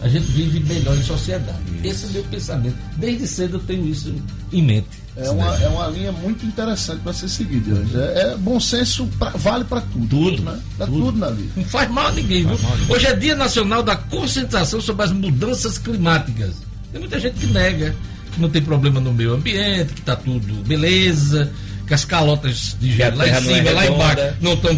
[0.03, 1.59] a gente vive melhor em sociedade.
[1.85, 2.77] Esse é o meu pensamento.
[2.97, 4.15] Desde cedo eu tenho isso
[4.53, 4.89] em mente.
[5.17, 7.85] É uma, é uma linha muito interessante para ser seguida.
[7.95, 10.09] É, é, bom senso pra, vale para tudo.
[10.09, 10.43] Tudo.
[10.43, 10.59] Né?
[10.77, 11.07] Pra tudo.
[11.07, 11.19] tudo.
[11.19, 11.53] na vida.
[11.57, 12.59] Não faz mal a ninguém, viu?
[12.89, 16.55] Hoje é Dia Nacional da Conscientização sobre as Mudanças Climáticas.
[16.93, 17.95] Tem muita gente que nega
[18.33, 21.53] que não tem problema no meio ambiente, que está tudo beleza,
[21.91, 24.71] que as calotas de gelo lá em é cima, é lá embaixo, não estão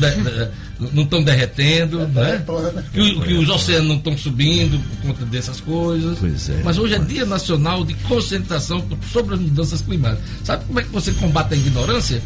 [0.95, 2.45] não estão derretendo, é, né?
[2.91, 6.19] que, que, os oceanos não estão subindo por conta dessas coisas.
[6.49, 10.25] É, Mas hoje é Dia Nacional de Conscientização sobre as Mudanças Climáticas.
[10.43, 12.23] Sabe como é que você combate a ignorância?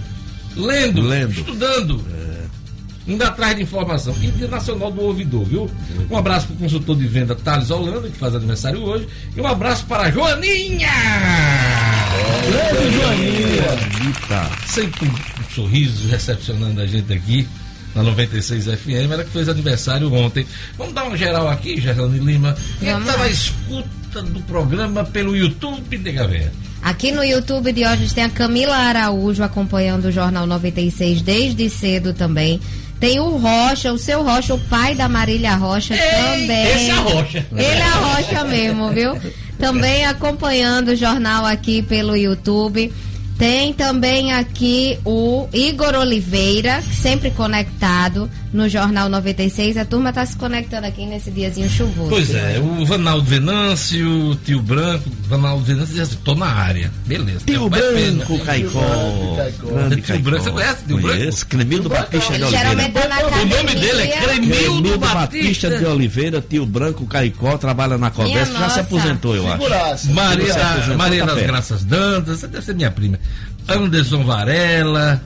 [0.54, 1.32] Lendo, Lendo.
[1.32, 2.00] estudando.
[2.08, 3.10] É.
[3.10, 4.14] Indo atrás de informação.
[4.22, 5.68] E Dia Nacional do Ouvidor, viu?
[6.08, 9.08] Um abraço para o consultor de venda Thales Holanda, que faz aniversário hoje.
[9.36, 10.90] E um abraço para a Joaninha!
[12.50, 14.50] Grande Joaninha!
[14.66, 17.46] Sempre um sorriso recepcionando a gente aqui
[17.94, 20.46] na 96 FM, ela que fez aniversário ontem.
[20.76, 22.54] Vamos dar uma geral aqui, Gerlane Lima.
[22.78, 26.50] Quem está na escuta do programa pelo YouTube de Gavé?
[26.82, 32.12] Aqui no YouTube de hoje tem a Camila Araújo acompanhando o Jornal 96 desde cedo
[32.12, 32.60] também.
[33.00, 36.66] Tem o Rocha, o seu Rocha, o pai da Marília Rocha Ei, também.
[36.66, 37.46] esse é a Rocha.
[37.52, 39.18] Ele é a Rocha mesmo, viu?
[39.58, 42.92] Também acompanhando o jornal aqui pelo YouTube.
[43.38, 49.76] Tem também aqui o Igor Oliveira, sempre conectado no Jornal 96.
[49.76, 52.08] A turma está se conectando aqui nesse diazinho chuvoso.
[52.08, 56.90] Pois é, o Vanaldo Venâncio, o tio Branco, Vanaldo Venâncio diz assim, tô na área.
[57.04, 57.40] Beleza.
[57.46, 57.68] Tio.
[57.68, 58.80] Branco Caicó.
[60.04, 61.18] Tio Branco, você conhece Tio Branco?
[61.18, 61.46] Conheço.
[61.46, 62.70] Clemildo Batista de Oliveira.
[63.42, 65.16] O nome dele é Cremildo Batista.
[65.16, 70.10] Batista de Oliveira, tio Branco Caicó, trabalha na Codesp, já se aposentou, eu acho.
[70.12, 71.46] Maria, Você Maria tá das perto.
[71.46, 73.18] Graças Dantas, essa deve ser minha prima.
[73.68, 75.22] Anderson Varela.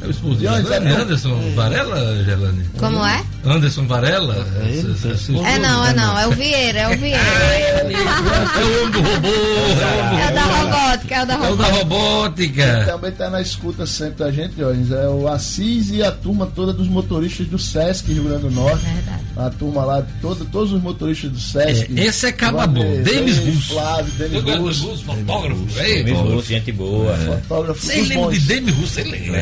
[0.00, 2.64] É o esposo de Anderson Varela, Gelane?
[2.78, 3.24] Como é?
[3.50, 4.46] Anderson Varela?
[4.62, 7.18] ele, esse- seu É não, é não, é o Vieira, é o Vieira.
[7.18, 9.28] É o homem do robô.
[9.28, 11.78] É É o da robótica, é o da o da robótica.
[11.78, 12.84] robótica.
[12.86, 14.90] Também está na escuta sempre da gente, Diógenes.
[14.90, 18.84] É o Assis e a turma toda dos motoristas do Sesc Rio Grande do Norte.
[18.84, 19.22] Verdade.
[19.36, 21.92] A turma lá, todo, todos os motoristas do Sesc.
[21.96, 22.80] É, esse é caba bom.
[22.82, 23.72] Vanderlei, Denis Russo.
[23.74, 25.60] Flávio, Denis Russo, fotógrafo.
[25.60, 27.14] Luiz Russo, gente boa.
[27.16, 27.80] fotógrafo.
[27.86, 28.32] Você lembra bons.
[28.34, 28.88] de Demi Russo?
[28.94, 29.38] Você lembra?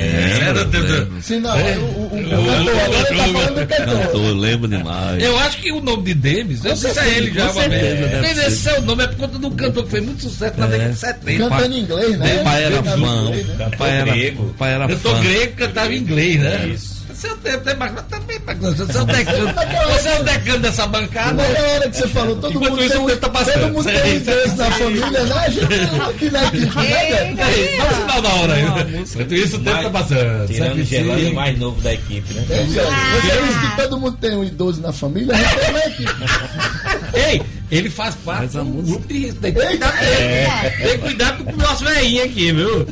[1.22, 1.78] Sim, não, É.
[1.78, 3.95] o, cantor, agora ele tá falando do cantor.
[4.02, 5.22] Cantor, eu lembro demais.
[5.22, 7.56] Eu acho que o nome de Demis, eu não sei se é ele já, mas
[7.56, 8.46] ser.
[8.46, 10.98] esse seu nome é por conta do cantor que fez muito sucesso na década de
[10.98, 11.48] 70.
[11.48, 12.34] Cantando em inglês, né?
[12.34, 12.96] Meu pai era fã.
[12.96, 14.54] Meu pai era, grego.
[14.58, 15.20] Cantor fã.
[15.20, 16.68] grego cantava em inglês, né?
[16.68, 16.95] Isso.
[17.26, 19.54] Seu tempo tem mais, também você é o decano.
[19.92, 21.42] Você é o decano dessa bancada.
[21.42, 23.60] Na hora que você falou, todo Enquanto mundo isso, tem, tempo tá passando.
[23.60, 25.34] todo mundo tem na família, né?
[25.34, 29.00] A gente tem aqui na equipe, né, da hora ainda.
[29.00, 30.46] Enquanto isso, o tempo tá passando.
[30.46, 30.84] Tirando o.
[30.84, 32.46] Gelano, o mais novo da equipe, né?
[32.48, 35.72] É, Jorge, Você disse que todo mundo tem um idoso na família, a gente tem
[35.72, 36.12] na equipe.
[37.14, 39.40] Ei, ele faz parte do grupo de risco.
[39.40, 40.76] Tem que cuidar dele.
[40.78, 42.86] Tem que cuidar com o nosso velhinho aqui, viu?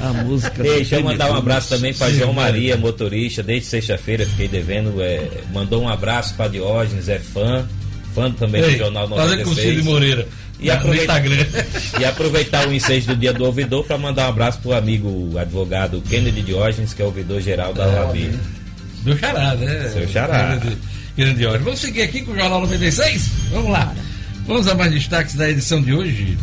[0.00, 0.62] A música.
[0.66, 2.32] Ei, Deixa eu do mandar um abraço também para João.
[2.32, 5.00] Maria, motorista, desde sexta-feira fiquei devendo.
[5.02, 7.66] é, mandou um abraço para Diógenes, é fã,
[8.14, 9.84] fã também do Ei, Jornal fazer com o Cid 96.
[9.84, 10.28] Moreira.
[10.60, 11.46] E E no aproveita- Instagram.
[12.00, 16.00] E aproveitar o ensejo do dia do ouvidor para mandar um abraço pro amigo advogado
[16.08, 18.30] Kennedy Diógenes, que é ouvidor geral da OAB.
[19.02, 19.88] Do Xará, né?
[19.92, 20.58] Seu Xará.
[21.16, 21.64] Grande, ódio.
[21.64, 23.28] Vamos seguir aqui com o Jornal 96?
[23.52, 23.94] Vamos lá.
[24.46, 26.36] Vamos a mais destaques da edição de hoje.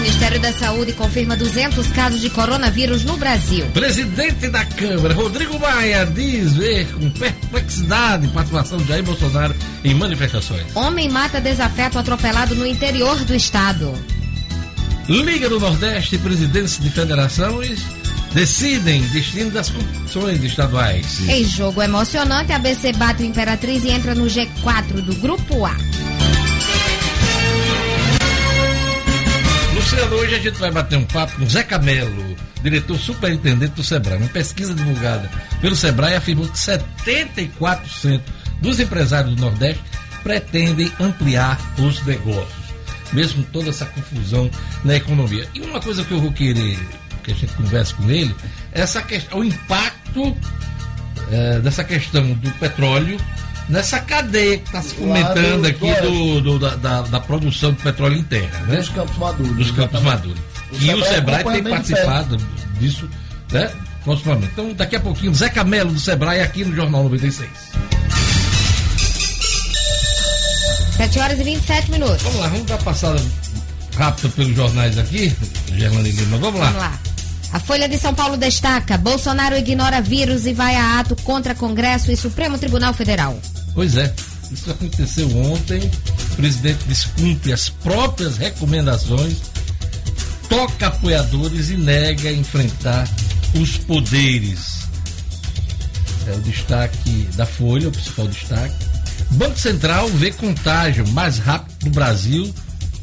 [0.00, 3.66] Ministério da Saúde confirma 200 casos de coronavírus no Brasil.
[3.74, 10.64] Presidente da Câmara, Rodrigo Maia, diz ver com perplexidade participação de Jair Bolsonaro em manifestações.
[10.76, 13.92] Homem mata desafeto atropelado no interior do estado.
[15.08, 17.80] Liga do Nordeste e presidentes de federações
[18.32, 21.28] decidem destino das competições estaduais.
[21.28, 25.74] Em jogo emocionante, a ABC bate o Imperatriz e entra no G4 do Grupo A.
[29.90, 34.18] Luciano, hoje a gente vai bater um papo com Zé Camelo, diretor superintendente do Sebrae.
[34.18, 35.30] Uma pesquisa divulgada
[35.62, 38.20] pelo Sebrae afirmou que 74%
[38.60, 39.82] dos empresários do Nordeste
[40.22, 42.74] pretendem ampliar os negócios,
[43.14, 44.50] mesmo toda essa confusão
[44.84, 45.48] na economia.
[45.54, 46.78] E uma coisa que eu vou querer
[47.24, 48.36] que a gente converse com ele
[48.72, 50.36] é essa questão, o impacto
[51.32, 53.18] eh, dessa questão do petróleo
[53.68, 57.72] nessa cadeia que está se Lá fomentando do- aqui do do, da, da- da produção
[57.72, 58.76] de petróleo em terra, né?
[58.76, 59.56] Dos campos maduros.
[59.56, 60.40] dos campos maduros.
[60.80, 62.36] E o Sebrae tem participado
[62.78, 63.08] disso,
[63.52, 63.70] né?
[64.04, 64.50] Proximamente.
[64.52, 67.48] Então, daqui a pouquinho, Zé Camelo do Sebrae aqui no Jornal 96.
[70.96, 72.22] 7 horas e 27 minutos.
[72.22, 73.22] Vamos lá, vamos dar uma passada
[73.96, 75.34] rápida pelos jornais aqui,
[75.76, 76.38] Gerlane Lima.
[76.38, 76.66] Vamos lá.
[76.66, 76.98] Vamos lá.
[77.52, 82.10] A Folha de São Paulo destaca: Bolsonaro ignora vírus e vai a ato contra Congresso
[82.10, 83.38] e Supremo Tribunal Federal.
[83.78, 84.12] Pois é,
[84.50, 85.78] isso aconteceu ontem.
[86.32, 89.36] O presidente descumpre as próprias recomendações,
[90.48, 93.08] toca apoiadores e nega enfrentar
[93.54, 94.80] os poderes.
[96.26, 98.74] É o destaque da Folha, o principal destaque.
[99.30, 102.52] Banco Central vê contágio mais rápido no Brasil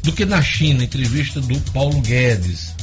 [0.02, 2.74] do que na China, entrevista do Paulo Guedes.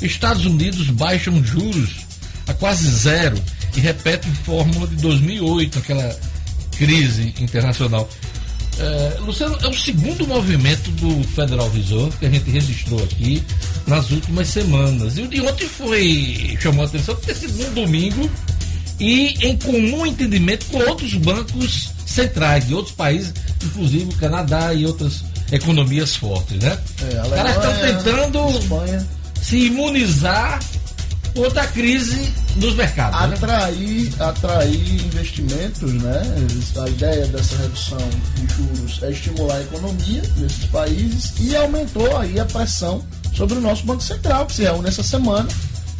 [0.00, 2.06] Estados Unidos baixam juros
[2.46, 3.38] a quase zero
[3.76, 6.33] e repetem fórmula de 2008, aquela
[6.76, 8.08] crise internacional.
[8.78, 13.42] É, Luciano, é o segundo movimento do Federal Reserve que a gente registrou aqui
[13.86, 15.16] nas últimas semanas.
[15.16, 18.28] E o de ontem foi, chamou a atenção, por ter sido num domingo
[18.98, 23.32] e em comum entendimento com outros bancos centrais de outros países,
[23.64, 26.78] inclusive o Canadá e outras economias fortes, né?
[27.02, 29.06] É, Os caras estão tentando Espanha.
[29.40, 30.60] se imunizar
[31.36, 33.20] Outra crise dos mercados.
[33.28, 33.34] né?
[33.34, 36.22] atrair, atrair investimentos, né?
[36.80, 37.98] A ideia dessa redução
[38.36, 43.60] de juros é estimular a economia nesses países e aumentou aí a pressão sobre o
[43.60, 45.48] nosso Banco Central, que se reúne essa semana,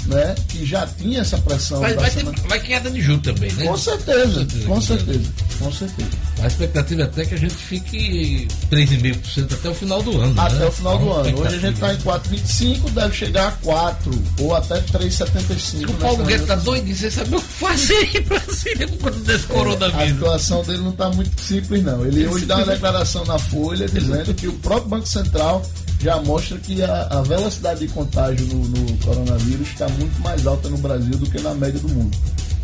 [0.06, 0.34] né?
[0.48, 1.80] Que já tinha essa pressão.
[1.80, 3.66] Vai, ter, vai queda de juros também, né?
[3.66, 6.10] Com certeza, com certeza, com certeza.
[6.42, 10.40] A expectativa é até que a gente fique 3,5% até o final do ano.
[10.40, 10.66] Até né?
[10.66, 11.40] o final do ano.
[11.40, 15.90] Hoje a gente está em 4,25, deve chegar a 4 ou até 3,75.
[15.90, 16.64] O Paulo Guedes tá negociação.
[16.64, 20.12] doidinho sem saber o que fazer em Brasília com desse A coronavírus.
[20.12, 22.04] situação dele não está muito simples, não.
[22.04, 25.62] Ele hoje dá uma declaração na Folha dizendo que o próprio Banco Central
[26.04, 30.68] já mostra que a, a velocidade de contágio no, no coronavírus está muito mais alta
[30.68, 32.14] no Brasil do que na média do mundo.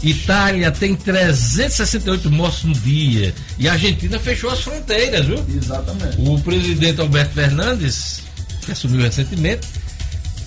[0.03, 3.35] Itália tem 368 mortos no dia.
[3.59, 5.43] E a Argentina fechou as fronteiras, viu?
[5.49, 6.21] Exatamente.
[6.21, 8.21] O presidente Alberto Fernandes,
[8.61, 9.67] que assumiu recentemente,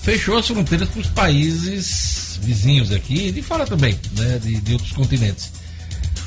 [0.02, 4.72] fechou as fronteiras para os países vizinhos aqui, e de fora também, né, de, de
[4.72, 5.50] outros continentes.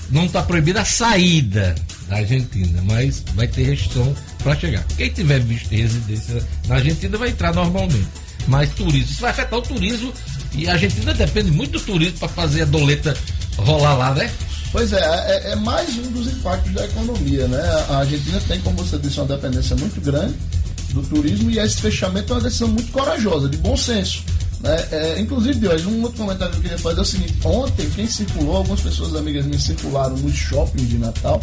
[0.09, 1.75] Não está proibida a saída
[2.07, 4.85] da Argentina, mas vai ter restrição para chegar.
[4.95, 8.07] Quem tiver visto residência na Argentina vai entrar normalmente.
[8.47, 10.13] Mas turismo, isso vai afetar o turismo
[10.53, 13.15] e a Argentina depende muito do turismo para fazer a doleta
[13.57, 14.31] rolar lá, né?
[14.71, 17.61] Pois é, é, é mais um dos impactos da economia, né?
[17.89, 20.35] A Argentina tem, como você disse, uma dependência muito grande
[20.91, 24.23] do turismo e esse fechamento é uma decisão muito corajosa, de bom senso.
[24.59, 24.87] Né?
[24.91, 27.89] É, inclusive, de hoje, um outro comentário que eu queria fazer é o seguinte: ontem,
[27.91, 31.39] quem circulou, algumas pessoas amigas minhas circularam nos shoppings de Natal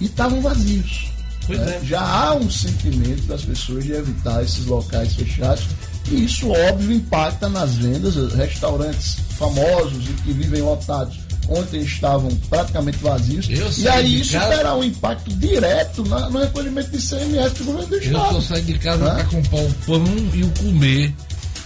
[0.00, 1.10] e estavam vazios.
[1.46, 1.78] Pois né?
[1.82, 1.84] é.
[1.84, 5.64] Já há um sentimento das pessoas de evitar esses locais fechados
[6.10, 8.14] e isso, óbvio, impacta nas vendas.
[8.34, 13.46] Restaurantes famosos e que vivem lotados ontem estavam praticamente vazios.
[13.48, 17.64] Eu E aí isso casa- terá um impacto direto na- no recolhimento de CMS do
[17.64, 18.34] governo do Eu Estado.
[18.34, 19.14] tô saindo de casa Hã?
[19.14, 20.04] para comprar o pão
[20.34, 21.14] e o comer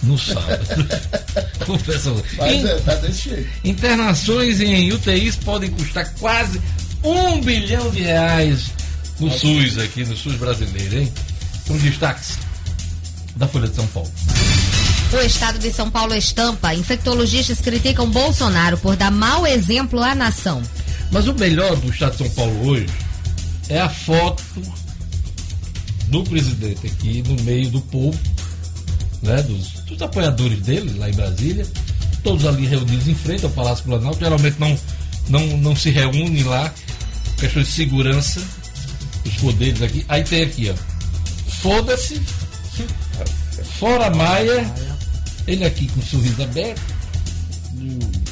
[0.03, 0.65] no sábado.
[1.65, 2.23] Confesso.
[2.37, 3.49] Mas In- é, tá desse jeito.
[3.63, 6.61] Internações em UTIs podem custar quase
[7.03, 8.71] um bilhão de reais
[9.19, 11.13] no SUS aqui, no SUS brasileiro, hein?
[11.67, 12.37] Com destaques
[13.35, 14.11] da Folha de São Paulo.
[15.13, 16.73] O estado de São Paulo estampa.
[16.73, 20.61] Infectologistas criticam Bolsonaro por dar mau exemplo à nação.
[21.11, 22.87] Mas o melhor do estado de São Paulo hoje
[23.69, 24.41] é a foto
[26.07, 28.17] do presidente aqui no meio do povo,
[29.21, 31.65] né, dos, dos apoiadores dele lá em Brasília,
[32.23, 34.77] todos ali reunidos em frente ao Palácio Planalto, geralmente não,
[35.29, 36.73] não, não se reúnem lá,
[37.37, 38.41] questões de segurança,
[39.25, 40.05] os poderes aqui.
[40.09, 42.21] Aí tem aqui, ó, foda-se,
[43.79, 44.71] fora Maia,
[45.47, 46.81] ele aqui com o sorriso aberto,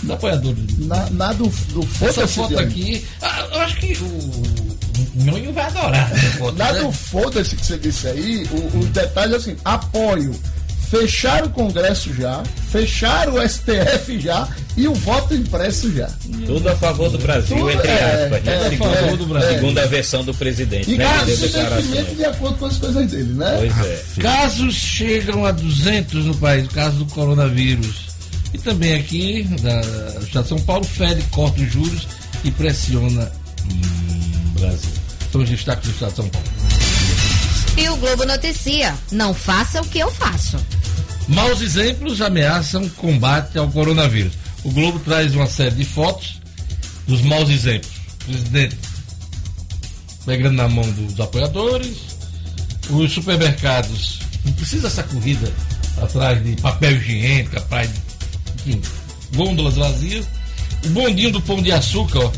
[0.01, 4.69] dos apoiadores do Na, na do, do essa foto aqui, ah, eu acho que o,
[5.15, 6.57] Nhonho vai adorar foto.
[6.57, 6.91] Na né?
[6.91, 10.33] foda-se que você disse aí, o- os detalhes assim, apoio.
[10.89, 16.09] Fechar o Congresso já, fechar o STF já e o voto impresso já.
[16.47, 18.55] Tudo a favor do Brasil, Tudo entre é, aspas, né?
[18.65, 19.49] é, segundo, a favor do Brasil.
[19.53, 21.05] segundo a versão do presidente, E né?
[21.25, 22.17] declarações.
[22.17, 23.55] de acordo com as coisas dele, né?
[23.59, 24.03] Pois é.
[24.21, 28.09] Casos chegam a 200 no país, o caso do coronavírus.
[28.51, 32.07] E também aqui, da do Estado de São Paulo, Fed corta os juros
[32.43, 33.31] e pressiona
[33.71, 34.89] hum, Brasil.
[35.31, 36.47] São os destaques do Estado de São Paulo.
[37.77, 40.57] E o Globo noticia: não faça o que eu faço.
[41.29, 44.33] Maus exemplos ameaçam combate ao coronavírus.
[44.63, 46.39] O Globo traz uma série de fotos
[47.07, 47.91] dos maus exemplos.
[48.23, 48.77] O presidente
[50.25, 51.97] pegando na mão dos apoiadores,
[52.89, 54.19] os supermercados.
[54.45, 55.51] Não precisa essa corrida
[56.01, 58.81] atrás de papel higiênico, atrás de enfim,
[59.35, 60.25] gôndolas vazias.
[60.85, 62.31] O bondinho do pão de açúcar, ó,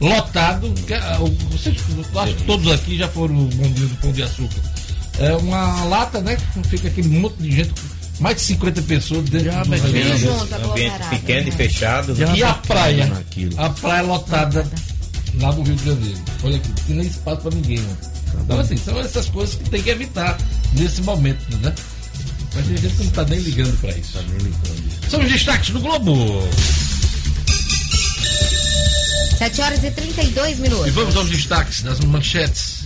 [0.00, 0.66] lotado.
[1.20, 1.76] o- Vocês,
[2.12, 4.60] eu acho que todos aqui já foram o bondinho do pão de açúcar.
[5.18, 6.36] É uma lata, né?
[6.36, 7.72] Que fica aquele monte de gente,
[8.20, 10.18] mais de 50 pessoas dentro do banheiro.
[10.18, 11.56] junto, Ambiente pequeno e né?
[11.56, 12.14] fechado.
[12.14, 12.36] né?
[12.36, 13.06] E a praia?
[13.06, 13.60] naquilo.
[13.60, 14.66] A praia lotada
[15.40, 16.18] lá no Rio de Janeiro.
[16.42, 17.80] Olha aqui, não tem nem espaço para ninguém.
[17.80, 18.40] ó.
[18.40, 20.36] Então, assim, são essas coisas que tem que evitar
[20.74, 21.72] nesse momento, né?
[22.54, 24.18] Mas tem gente que não tá nem ligando para isso.
[25.10, 26.42] São os destaques do Globo.
[29.38, 30.92] 7 horas e 32 E minutos.
[30.94, 32.83] vamos aos destaques das manchetes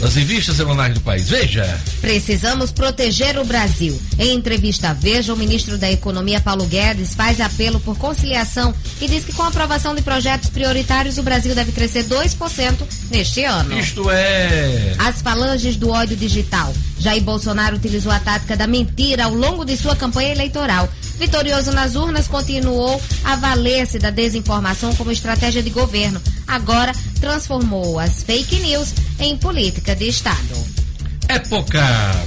[0.00, 1.28] das revistas semanais do país.
[1.28, 1.80] Veja.
[2.00, 4.00] Precisamos proteger o Brasil.
[4.18, 9.08] Em entrevista à Veja, o ministro da Economia, Paulo Guedes, faz apelo por conciliação e
[9.08, 12.74] diz que com a aprovação de projetos prioritários, o Brasil deve crescer 2%
[13.10, 13.78] neste ano.
[13.78, 14.94] Isto é.
[14.98, 16.72] As falanges do ódio digital.
[16.98, 20.88] Jair Bolsonaro utilizou a tática da mentira ao longo de sua campanha eleitoral.
[21.18, 26.20] Vitorioso nas urnas, continuou a valer-se da desinformação como estratégia de governo.
[26.48, 30.78] Agora transformou as fake news em política de Estado.
[31.28, 31.78] Época.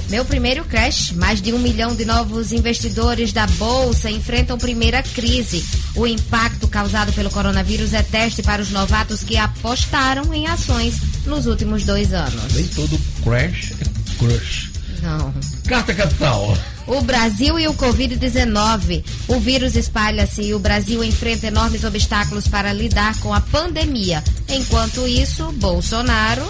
[0.08, 1.10] Meu primeiro crash.
[1.12, 5.64] Mais de um milhão de novos investidores da Bolsa enfrentam primeira crise.
[5.96, 10.94] O impacto causado pelo coronavírus é teste para os novatos que apostaram em ações
[11.26, 12.54] nos últimos dois anos.
[12.54, 14.71] Nem todo crash é crush.
[15.02, 15.34] Não.
[15.66, 16.56] Carta capital.
[16.86, 19.04] O Brasil e o Covid-19.
[19.28, 24.22] O vírus espalha-se e o Brasil enfrenta enormes obstáculos para lidar com a pandemia.
[24.48, 26.48] Enquanto isso, Bolsonaro.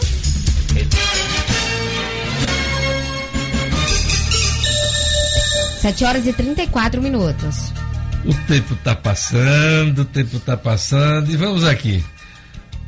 [5.80, 7.72] Sete horas e 34 minutos.
[8.24, 11.30] O tempo está passando, o tempo está passando.
[11.30, 12.04] E vamos aqui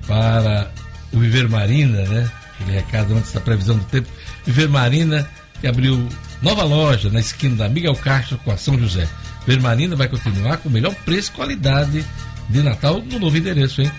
[0.07, 0.70] para
[1.12, 2.31] o Viver Marina, né?
[2.55, 4.09] Aquele recado antes da previsão do tempo.
[4.46, 5.29] Viver Marina,
[5.61, 6.09] que abriu
[6.43, 9.09] nova loja na esquina da Miguel Castro com a São José.
[9.47, 12.05] Viver Marina vai continuar com o melhor preço e qualidade
[12.49, 13.90] de Natal no novo endereço, hein?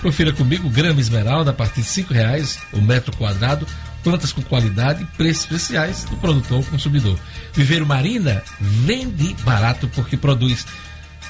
[0.00, 3.66] Confira comigo grama esmeralda a partir de cinco reais o metro quadrado,
[4.02, 7.18] plantas com qualidade e preços especiais do produtor ao consumidor.
[7.54, 10.66] Viveiro Marina vende barato porque produz.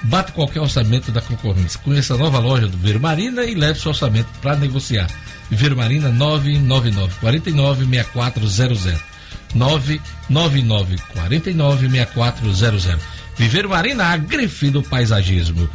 [0.03, 1.79] Bate qualquer orçamento da concorrência.
[1.85, 5.09] Conheça a nova loja do Viveiro Marina e leve seu orçamento para negociar.
[5.49, 9.14] Viveiro Marina 999 49 6400.
[9.55, 12.99] 999 49 6400.
[13.37, 15.69] Viveiro Marina, a grife do paisagismo.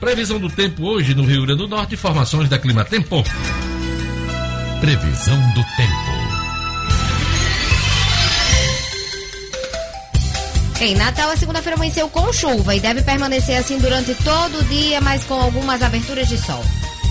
[0.00, 3.22] Previsão do tempo hoje no Rio Grande do Norte, informações da Clima Tempo.
[4.80, 6.18] Previsão do tempo.
[10.80, 15.00] Em Natal, a segunda-feira amanheceu com chuva e deve permanecer assim durante todo o dia,
[15.00, 16.64] mas com algumas aberturas de sol.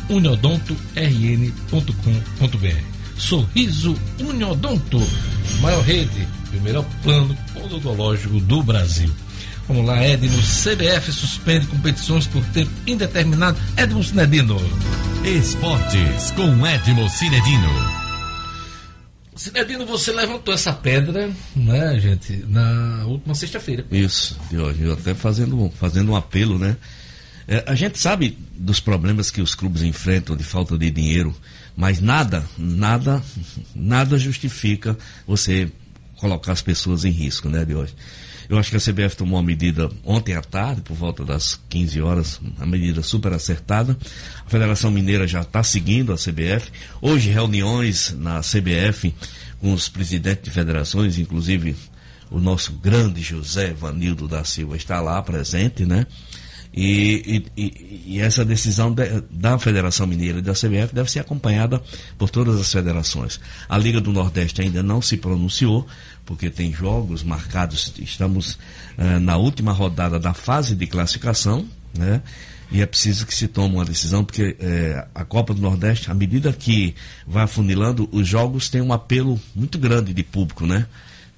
[0.09, 2.83] uniodontorn.com.br.
[3.17, 5.01] Sorriso Uniodonto,
[5.61, 9.11] maior rede e o melhor plano odontológico do Brasil.
[9.67, 10.41] Vamos lá, Edmo.
[10.41, 13.57] CBF suspende competições por tempo indeterminado.
[13.77, 14.59] Edmo Sinedino.
[15.23, 18.00] Esportes com Edmo Cinedino.
[19.41, 23.84] Sinedino, você levantou essa pedra, né, gente, na última sexta-feira.
[23.91, 26.77] Isso, eu até fazendo, fazendo um apelo, né?
[27.47, 31.36] É, a gente sabe dos problemas que os clubes enfrentam de falta de dinheiro,
[31.75, 33.19] mas nada, nada,
[33.73, 35.71] nada justifica você
[36.17, 37.95] colocar as pessoas em risco, né, de hoje.
[38.49, 42.01] Eu acho que a CBF tomou uma medida ontem à tarde, por volta das 15
[42.01, 43.97] horas, uma medida super acertada.
[44.45, 46.71] A Federação Mineira já está seguindo a CBF.
[47.01, 49.13] Hoje, reuniões na CBF
[49.60, 51.75] com os presidentes de federações, inclusive
[52.32, 56.08] o nosso grande José Vanildo da Silva está lá presente, né?
[56.73, 61.81] E, e, e, essa decisão de, da Federação Mineira e da CBF deve ser acompanhada
[62.17, 63.41] por todas as federações.
[63.67, 65.86] A Liga do Nordeste ainda não se pronunciou,
[66.25, 68.57] porque tem jogos marcados, estamos
[68.97, 72.21] eh, na última rodada da fase de classificação, né?
[72.71, 76.13] E é preciso que se tome uma decisão, porque eh, a Copa do Nordeste, à
[76.13, 76.95] medida que
[77.28, 80.88] vai afunilando, os jogos têm um apelo muito grande de público, né?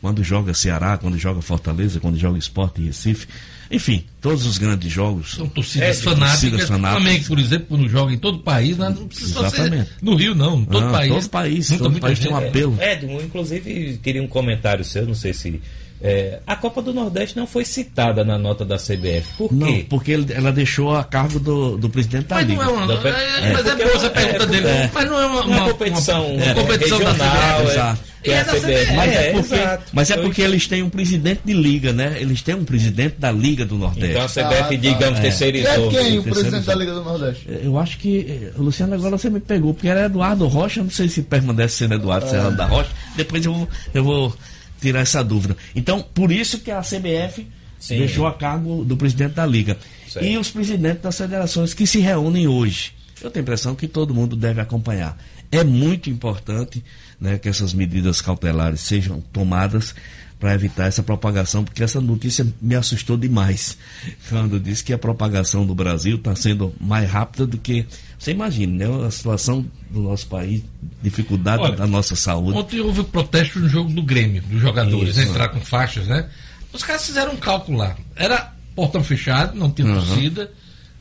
[0.03, 3.25] Quando joga Ceará, quando joga Fortaleza, quando joga Esporte em Recife,
[3.71, 5.31] enfim, todos os grandes jogos.
[5.35, 6.41] São torcidas É, fanáticas.
[6.41, 6.91] torcidas fanáticas.
[6.99, 9.61] O Flamengo, por exemplo, quando joga em todo o país, né, não precisa só ser
[9.61, 9.91] Exatamente.
[10.01, 10.59] no Rio, não.
[10.59, 11.13] Em todo Não, país.
[11.13, 12.77] todo país, todo país tem um apelo.
[12.81, 15.61] Edmo, inclusive, queria um comentário seu, não sei se
[16.05, 19.23] É, a Copa do Nordeste não foi citada na nota da CBF.
[19.37, 19.85] Por Não, quê?
[19.89, 22.61] porque ele- ela deixou a cargo do, do presidente da Mas Liga.
[22.65, 22.87] não é uma.
[22.87, 24.67] Da- é, mas é boa essa é- pergunta é- dele.
[24.67, 24.91] é.
[24.93, 27.77] Mas não é uma, Uma, competição, uma é, competição da regional, CBF.
[28.25, 28.93] é, é é a CBF.
[28.95, 29.55] Mas é, É, porque,
[29.93, 32.17] mas é Foi- porque eles têm um presidente de liga, né?
[32.19, 34.11] Eles têm um presidente da Liga do Nordeste.
[34.11, 34.75] Então a CBF, Ah, tá.
[34.75, 35.87] digamos, E terceirizou.
[35.87, 36.75] é quem o presidente da.
[36.75, 37.47] Liga do Nordeste?
[37.63, 40.91] Eu acho que, eh, Luciano, agora você me pegou, porque era Eduardo Rocha, eu não
[40.91, 44.35] sei se permanece sendo Eduardo Serrano da Rocha, depois eu vou, eu vou
[44.83, 45.55] tirar essa dúvida.
[45.75, 47.47] Então, por isso que a CBF
[47.79, 47.99] Sim.
[47.99, 49.77] deixou a cargo do presidente da Liga.
[50.09, 50.25] Certo.
[50.25, 52.93] E os presidentes das federações que se reúnem hoje.
[53.21, 55.17] Eu tenho a impressão que todo mundo deve acompanhar.
[55.49, 56.83] É muito importante
[57.19, 59.95] né, que essas medidas cautelares sejam tomadas
[60.39, 63.77] para evitar essa propagação, porque essa notícia me assustou demais
[64.27, 67.85] quando disse que a propagação do Brasil está sendo mais rápida do que.
[68.19, 69.05] Você imagina, né?
[69.07, 70.63] A situação do nosso país,
[71.01, 72.57] dificuldade Olha, da nossa saúde.
[72.57, 76.27] Ontem houve protesto no jogo do Grêmio, dos jogadores, entrar com faixas, né?
[76.73, 77.95] Os caras fizeram um cálculo lá.
[78.15, 79.95] Era portão fechado, não tinha Uhum.
[80.03, 80.51] torcida,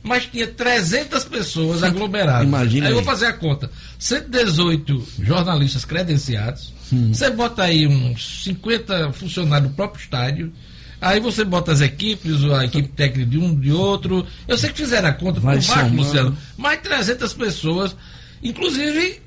[0.03, 2.45] mas tinha 300 pessoas aglomeradas.
[2.47, 3.03] Imagina Aí eu aí.
[3.03, 3.71] vou fazer a conta.
[3.97, 6.71] 118 jornalistas credenciados.
[7.11, 10.53] Você bota aí uns 50 funcionários do próprio estádio.
[11.01, 14.25] Aí você bota as equipes, a equipe técnica de um, de outro.
[14.47, 15.95] Eu sei que fizeram a conta Vai por baixo.
[15.95, 16.37] Luciano.
[16.55, 17.95] Mais 300 pessoas,
[18.43, 19.21] inclusive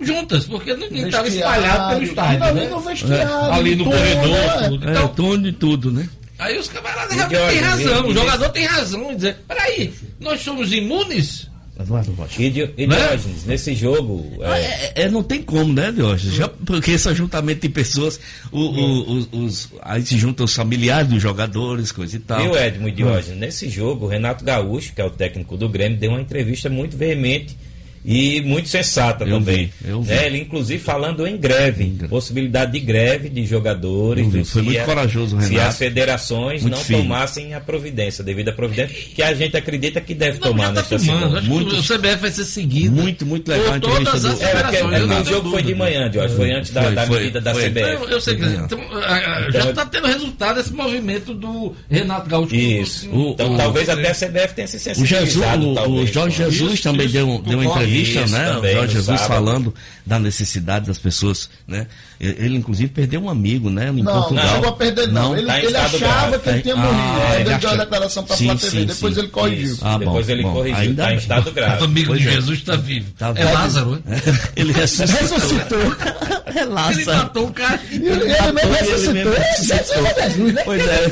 [0.00, 2.44] juntas, porque ninguém estava espalhado pelo estádio.
[2.44, 2.68] Ali né?
[2.68, 3.52] no vestiário.
[3.52, 4.68] Ali no corredor, né?
[4.68, 4.88] tudo.
[4.88, 6.08] É, Então, torno de tudo, né?
[6.38, 8.04] aí os camaradas E realmente têm razão.
[8.04, 11.48] e- O e jogador tem razão em dizer: peraí, nós somos imunes?
[11.80, 12.42] Eduardo Rocha.
[12.42, 12.96] E, Di- e Né?
[12.96, 16.34] Diógenes, nesse jogo, é, É, é, não tem como, né, Diógenes?
[16.34, 18.18] Já, porque esse ajuntamento de pessoas,
[18.50, 22.40] o, o- os, os- aí se juntam os familiares dos jogadores, coisa e tal.
[22.42, 23.38] Viu, Edmo e Diógenes?
[23.38, 26.96] Nesse jogo, o Renato Gaúcho, que é o técnico do Grêmio, deu uma entrevista muito
[26.96, 27.56] veemente
[28.04, 29.70] e muito sensata Eu também.
[29.80, 30.08] vi, eu vi.
[30.10, 30.26] Né?
[30.26, 32.08] Ele, inclusive, falando em greve, Em greve.
[32.08, 34.24] possibilidade de greve de jogadores.
[34.24, 35.68] Eu vi, do- foi se muito a- corajoso o Se Renato.
[35.68, 37.02] as federações Muito não firme.
[37.02, 40.80] tomassem a providência, devido à providência, que a gente acredita que deve Não, tomar tá.
[40.80, 42.94] Acho Muito- o CBF vai ser seguido.
[42.94, 44.94] Muito, muito legal Por entrevista todas do- as É, porque, federações.
[44.94, 47.40] é porque eu o jogo foi de manhã, foi antes da, Foi, da foi, medida
[47.40, 47.62] da foi.
[47.64, 47.92] CBF.
[47.94, 49.14] Não, eu sei que Então, então, a-
[49.46, 52.54] a- já está tendo resultado esse movimento do Renato Gaúcho.
[52.54, 53.08] Isso.
[53.10, 55.66] O- então, o- talvez até a CBF tenha se O, Jesus, sensibilizado.
[55.66, 57.88] o, o Jorge Jesus também deu, deu uma concordo.
[58.00, 58.50] Entrevista, Isso, né?
[58.50, 59.28] O também, Jorge Jesus sábado.
[59.28, 59.74] falando
[60.06, 61.86] da necessidade das pessoas, né?
[62.20, 63.90] Ele, ele, inclusive, perdeu um amigo, né?
[63.90, 64.44] Em Não, Portugal.
[64.44, 65.36] não chegou a perder, não.
[65.36, 66.38] ele tá ele achava grave.
[66.38, 67.34] que ele tinha Ah, morrido.
[67.40, 68.58] ele ele deu a declaração para a TV.
[68.58, 69.20] sim, Depois sim.
[69.20, 69.76] ele corrigiu.
[69.82, 70.52] Ah, bom, Depois ele bom.
[70.54, 70.78] corrigiu.
[70.78, 71.84] Ainda Está em estado O grave.
[71.84, 72.32] amigo Pois de é.
[72.32, 73.06] Jesus está vivo.
[73.18, 73.44] Tá é.
[73.44, 74.22] Lázaro, né?
[74.56, 75.20] ele ressuscitou.
[75.38, 75.78] Ressuscitou.
[76.48, 77.18] É Ele Lázaro.
[77.18, 77.78] matou o cara.
[77.92, 79.12] E ele Ele ressuscitou.
[79.12, 80.04] mesmo ressuscitou.
[80.16, 80.62] Jesus, né?
[80.64, 81.10] Pois é.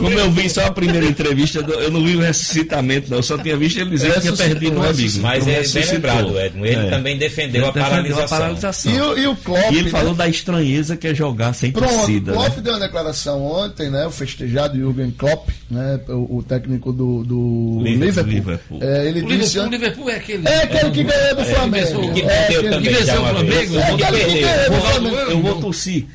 [0.00, 3.18] Como eu vi só a primeira entrevista, eu não vi o ressuscitamento, não.
[3.18, 5.20] Eu só tinha visto ele dizer que tinha Ressuscitou, perdido um amigo.
[5.30, 5.94] Mas é bem ressuscitou.
[5.94, 6.66] lembrado, Edmo.
[6.66, 6.90] Ele É.
[6.90, 8.24] também defendeu, Ele a, defendeu paralisação.
[8.24, 8.92] a paralisação.
[9.16, 9.72] E e o Klopp.
[9.72, 9.90] E ele né?
[9.90, 12.32] falou da estranheza que é jogar sem Pronto, torcida.
[12.32, 12.62] o Klopp né?
[12.62, 14.06] deu uma declaração ontem, né?
[14.06, 16.00] O festejado Jürgen Klopp, né?
[16.08, 18.24] O, o técnico do, do Liverpool.
[18.24, 18.78] Liverpool.
[18.78, 18.78] Liverpool.
[18.82, 19.58] É, ele O disse.
[19.58, 20.48] Liverpool, o Liverpool é aquele.
[20.48, 22.12] É aquele que ganhou do Flamengo.
[22.12, 25.60] que É, aquele também que venceu o Flamengo, eu É vou Flamengo.
[25.60, 26.06] Tossir.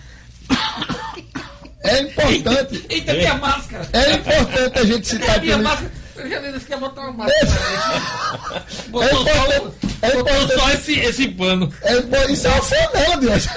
[1.83, 3.87] É importante, Eita, minha máscara!
[3.93, 5.61] é importante a gente citar Minha aquele.
[5.69, 5.91] máscara!
[6.25, 8.65] Eu já disse que ia botar uma máscara.
[8.89, 9.71] Botou É só,
[10.01, 11.71] é botou esse, esse pano.
[11.83, 13.47] é impo- isso é uma flanela, Deus.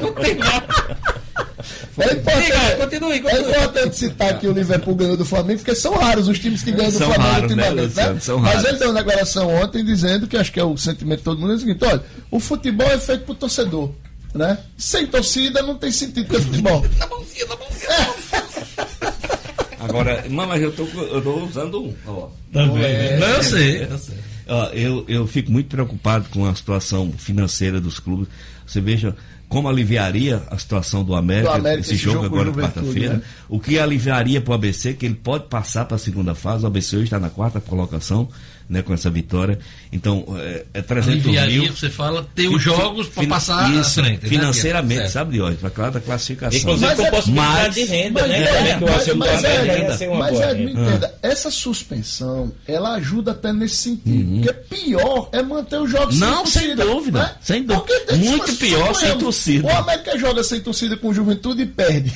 [0.00, 0.66] Não tem nada.
[1.98, 3.50] É importante, continue, é continue.
[3.50, 6.90] importante citar que o Liverpool ganhou do Flamengo, porque são raros os times que ganham
[6.90, 8.02] do São Flamengo raros, né, ultimamente, né?
[8.06, 8.20] Luciano?
[8.20, 8.68] São Mas raros.
[8.70, 11.52] ele deu uma declaração ontem dizendo que acho que é o sentimento de todo mundo
[11.52, 13.90] é o seguinte: olha, o futebol é feito por torcedor.
[14.34, 14.56] Né?
[14.78, 16.82] Sem torcida não tem sentido ter futebol.
[16.98, 18.42] Tá bonzinho, tá bonzinho.
[19.82, 21.94] Agora, mas mas eu tô, eu tô usando um.
[22.06, 22.28] Ó.
[22.52, 23.18] Também.
[23.18, 23.84] Não, eu sei.
[23.84, 24.16] Eu sei.
[24.48, 28.28] Ó, eu, eu fico muito preocupado com a situação financeira dos clubes.
[28.66, 29.14] Você veja
[29.48, 33.14] como aliviaria a situação do América, Do América, esse, esse jogo, jogo agora quarta-feira.
[33.14, 33.22] né?
[33.48, 36.64] O que aliviaria para o ABC, que ele pode passar para a segunda fase.
[36.64, 38.28] O ABC hoje está na quarta colocação,
[38.72, 39.58] né, com essa vitória.
[39.92, 41.72] Então, é, é 300 Aliviaria, mil.
[41.76, 44.22] você fala, ter os jogos para passar isso, à frente.
[44.22, 45.12] né, Financeiramente, Certo.
[45.12, 45.60] sabe, Diógenes?
[45.60, 46.58] Para cada classificação.
[46.58, 48.38] Inclusive Mas com é- possibilidade mas- de renda, Mas, né?
[48.38, 48.44] é,
[48.80, 50.80] mas, é, mas é, me renda.
[50.80, 54.42] entenda, essa suspensão, ela ajuda até nesse sentido.
[54.42, 56.20] Porque pior é manter os jogos Uhum.
[56.20, 57.34] Não, sem torcida, dúvida, né?
[57.42, 58.00] sem dúvida.
[58.06, 59.66] Tem- Muito pior sem torcida.
[59.68, 62.12] O América joga sem torcida com Juventude e perde.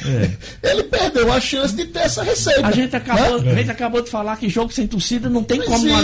[0.62, 2.60] Ele perdeu a chance de ter essa receita.
[2.60, 2.64] É.
[2.64, 3.52] A gente, acabou, né?
[3.52, 5.96] a gente acabou de falar que jogo sem torcida não tem Não como não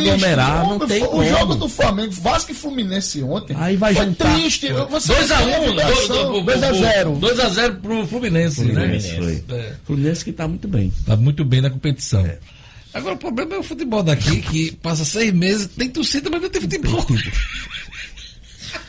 [0.43, 0.62] existe.
[0.62, 1.24] aglomerar, não O- tem o como.
[1.24, 3.57] jogo do Flamengo, Vasco e Fluminense ontem.
[3.59, 4.34] Aí vai foi juntar.
[4.34, 4.72] triste.
[4.72, 7.18] Você 2x1, 2x0.
[7.20, 8.74] 2x0 pro Fluminense, né?
[8.74, 9.45] Fluminense, foi.
[9.57, 9.72] É.
[9.84, 10.93] Fluminense que tá muito bem.
[11.07, 12.28] Tá muito bem na competição.
[12.95, 16.51] Agora o problema é o futebol daqui, que passa seis meses, tem torcida, mas não
[16.51, 17.07] tem futebol.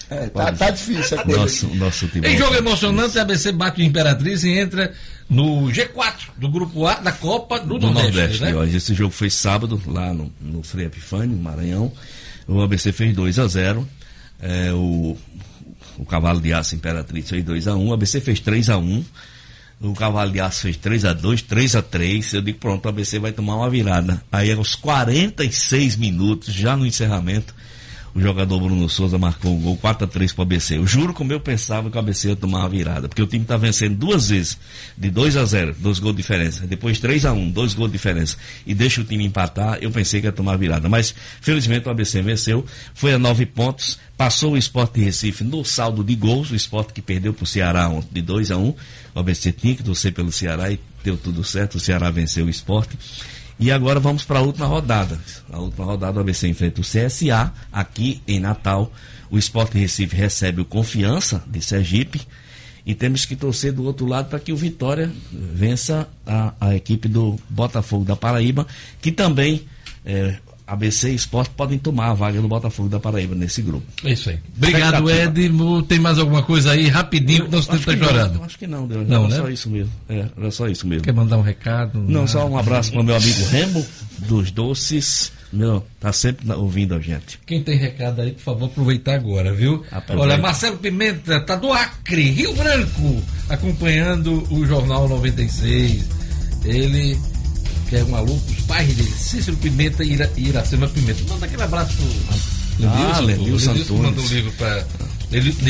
[0.09, 1.39] É, tá, tá difícil a coisa.
[1.39, 2.27] Nosso, nosso time.
[2.27, 4.93] Em jogo emocionante, a ABC bate o Imperatriz e entra
[5.29, 8.41] no G4 do Grupo A da Copa do, do Nordeste.
[8.41, 8.71] Nordeste.
[8.71, 8.77] né?
[8.77, 11.91] Esse jogo foi sábado, lá no, no Frei Epifânio, Maranhão.
[12.47, 13.87] O ABC fez 2 a 0
[14.41, 15.17] é, o,
[15.97, 19.05] o Cavalo de Aço Imperatriz fez 2 a 1 O ABC fez 3 a 1
[19.81, 22.89] O Cavalo de Aço fez 3 a 2 3 a 3 Eu digo, pronto, o
[22.89, 24.21] ABC vai tomar uma virada.
[24.31, 27.55] Aí, aos 46 minutos, já no encerramento,
[28.15, 30.77] o jogador Bruno Souza marcou o gol 4 a 3 para o ABC.
[30.77, 33.43] Eu juro como eu pensava que o ABC ia tomar uma virada, porque o time
[33.43, 34.57] está vencendo duas vezes,
[34.97, 37.97] de 2 a 0, dois gols de diferença, depois 3 a 1, dois gols de
[37.97, 38.37] diferença,
[38.67, 40.87] e deixa o time empatar, eu pensei que ia tomar virada.
[40.87, 45.65] Mas, felizmente, o ABC venceu, foi a 9 pontos, passou o Sport de Recife no
[45.65, 48.75] saldo de gols, o Sport que perdeu para o Ceará ontem de 2 a 1,
[49.15, 52.49] o ABC tinha que torcer pelo Ceará e deu tudo certo, o Ceará venceu o
[52.49, 52.91] Sport.
[53.59, 55.19] E agora vamos para a última rodada.
[55.51, 58.91] A última rodada o ABC enfrenta o CSA aqui em Natal.
[59.29, 62.21] O Sport Recife recebe o Confiança de Sergipe.
[62.85, 67.07] E temos que torcer do outro lado para que o Vitória vença a, a equipe
[67.07, 68.67] do Botafogo da Paraíba,
[69.01, 69.63] que também
[70.05, 70.35] é,
[70.65, 73.85] ABC e Sport podem tomar a vaga do Botafogo da Paraíba nesse grupo.
[74.03, 74.39] É isso aí.
[74.57, 75.09] Obrigado.
[75.09, 75.83] Edmo.
[75.83, 78.35] Tem mais alguma coisa aí, rapidinho, que nosso tempo Acho está que chorando.
[78.35, 79.07] Não, acho que não, Deus.
[79.07, 79.41] Não, era né?
[79.41, 79.91] só isso mesmo.
[80.07, 81.03] É, era só isso mesmo.
[81.03, 81.99] Quer mandar um recado?
[81.99, 83.85] Não, só um abraço para o meu amigo Remo
[84.19, 85.31] dos Doces.
[85.51, 87.39] Meu, tá sempre ouvindo a gente.
[87.45, 89.83] Quem tem recado aí, por favor, aproveitar agora, viu?
[89.91, 90.33] Aproveita.
[90.33, 96.09] Olha, Marcelo Pimenta tá do Acre, Rio Branco, acompanhando o Jornal 96.
[96.65, 97.19] Ele,
[97.93, 101.21] que é um aluno dos pais dele, Cícero Pimenta e Ira, Iracema Pimenta.
[101.29, 103.89] Manda aquele abraço pro Ah, Lenilson Antunes.
[104.01, 104.83] manda um livro para.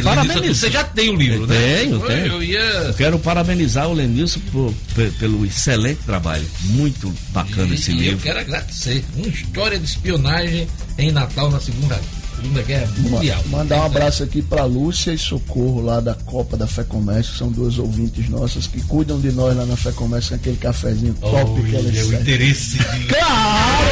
[0.04, 0.58] Parabéns.
[0.58, 1.78] Você já tem o livro, Eu né?
[1.80, 2.26] tenho, Eu- tenho.
[2.28, 2.60] Eu ia.
[2.60, 6.46] Eu quero parabenizar o Lenilson por- pe- pelo excelente trabalho.
[6.62, 8.20] Muito bacana esse e eu livro.
[8.20, 9.04] quero agradecer.
[9.18, 10.68] Uma história de espionagem
[10.98, 12.00] em Natal na Segunda,
[12.44, 13.42] segunda Guerra Mundial.
[13.46, 17.32] Ma- Mandar um abraço aqui para Lúcia e Socorro lá da Copa da Fé Comércio,
[17.34, 20.58] que são duas ouvintes nossas que cuidam de nós lá na Fé Comércio com aquele
[20.58, 22.84] cafezinho top que elas Olha, o interesse de.
[23.08, 23.88] Claro!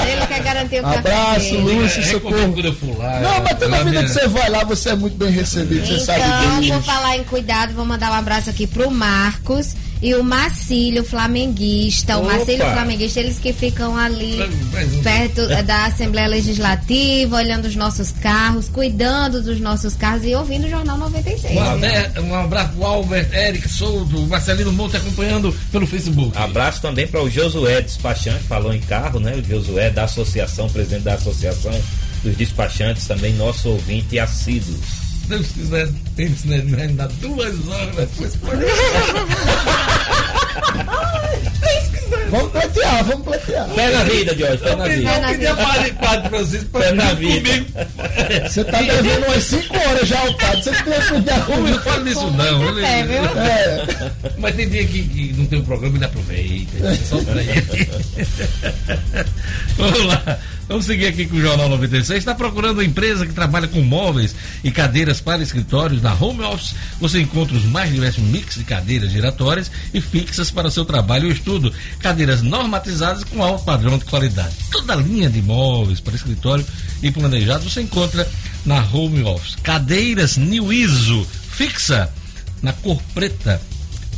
[0.00, 2.52] Ah, ele quer garantir o café Abraço, e É, recomendo Socorro.
[2.52, 3.20] quando eu for lá.
[3.20, 5.98] Não, mas toda vida minha- que você vai lá, você é muito bem recebido, você
[6.00, 6.72] sabe Então, disso.
[6.74, 12.18] por falar em cuidado, vou mandar um abraço aqui pro Marcos e o Marcílio Flamenguista.
[12.18, 12.24] O!
[12.24, 14.36] Marcílio Flamenguista, eles que ficam ali
[15.02, 20.70] perto da Assembleia Legislativa, olhando os nossos carros, cuidando dos nossos carros e ouvindo o
[20.70, 21.56] Jornal 96.
[21.56, 26.36] Um, abe- um abraço pro Albert, Eric Souto, Marcelino Monte acompanhando pelo Facebook.
[26.36, 29.34] Abraço também para o Josué Despachante, falou em carro, né?
[29.36, 31.72] O Josué da associação, presidente da associação
[32.22, 34.76] dos despachantes, também nosso ouvinte assíduo.
[35.28, 38.38] Deus quiser, eles né, vai dar duas horas depois.
[42.30, 43.68] Vamos pleitear, vamos pleitear.
[43.70, 45.10] Fé na vida, Jorge, fé na Eu vida.
[45.28, 47.50] pedi a padre, padre Francisco na vir vida.
[47.50, 47.66] comigo.
[48.48, 51.76] Você tá devendo umas 5 horas já ao padre, você tem que cuidar Não comigo.
[51.76, 52.68] me fala disso não.
[52.68, 53.40] Ele- É, viu?
[53.40, 56.96] É, Mas tem dia que, que não tem um programa, ele aproveita.
[57.08, 57.48] Solta aí.
[59.78, 60.38] Vamos lá.
[60.68, 62.18] Vamos seguir aqui com o Jornal 96.
[62.18, 66.74] Está procurando uma empresa que trabalha com móveis e cadeiras para escritórios na Home Office.
[67.00, 71.32] Você encontra os mais diversos mix de cadeiras giratórias e fixas para seu trabalho e
[71.32, 71.72] estudo.
[72.00, 74.54] Cadeiras normatizadas com alto padrão de qualidade.
[74.70, 76.66] Toda a linha de móveis para escritório
[77.02, 78.28] e planejado você encontra
[78.66, 79.56] na Home Office.
[79.62, 82.12] Cadeiras New ISO fixa
[82.60, 83.58] na cor preta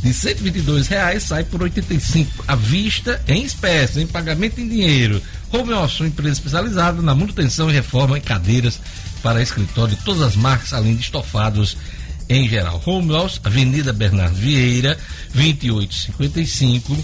[0.01, 5.21] de 122 reais sai por 85 à vista em espécie, em pagamento em dinheiro.
[5.51, 8.79] Home Office, empresa especializada na manutenção e reforma em cadeiras
[9.21, 11.77] para escritório de todas as marcas, além de estofados
[12.27, 12.81] em geral.
[12.85, 14.97] Home Office, Avenida Bernardo Vieira,
[15.33, 16.97] 2855,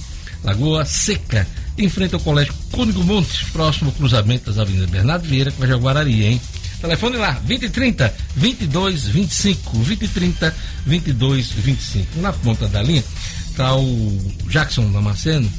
[0.44, 5.52] Lagoa Seca, em frente ao Colégio Cônigo Montes, próximo ao cruzamento das Avenidas Bernardo Vieira
[5.52, 6.42] com a Jaguarari, hein?
[6.82, 10.56] Telefone lá, 2030 2225, 2030
[10.86, 12.22] 2225.
[12.22, 13.04] Na ponta da linha
[13.50, 14.18] está o
[14.50, 15.52] Jackson Damasceno.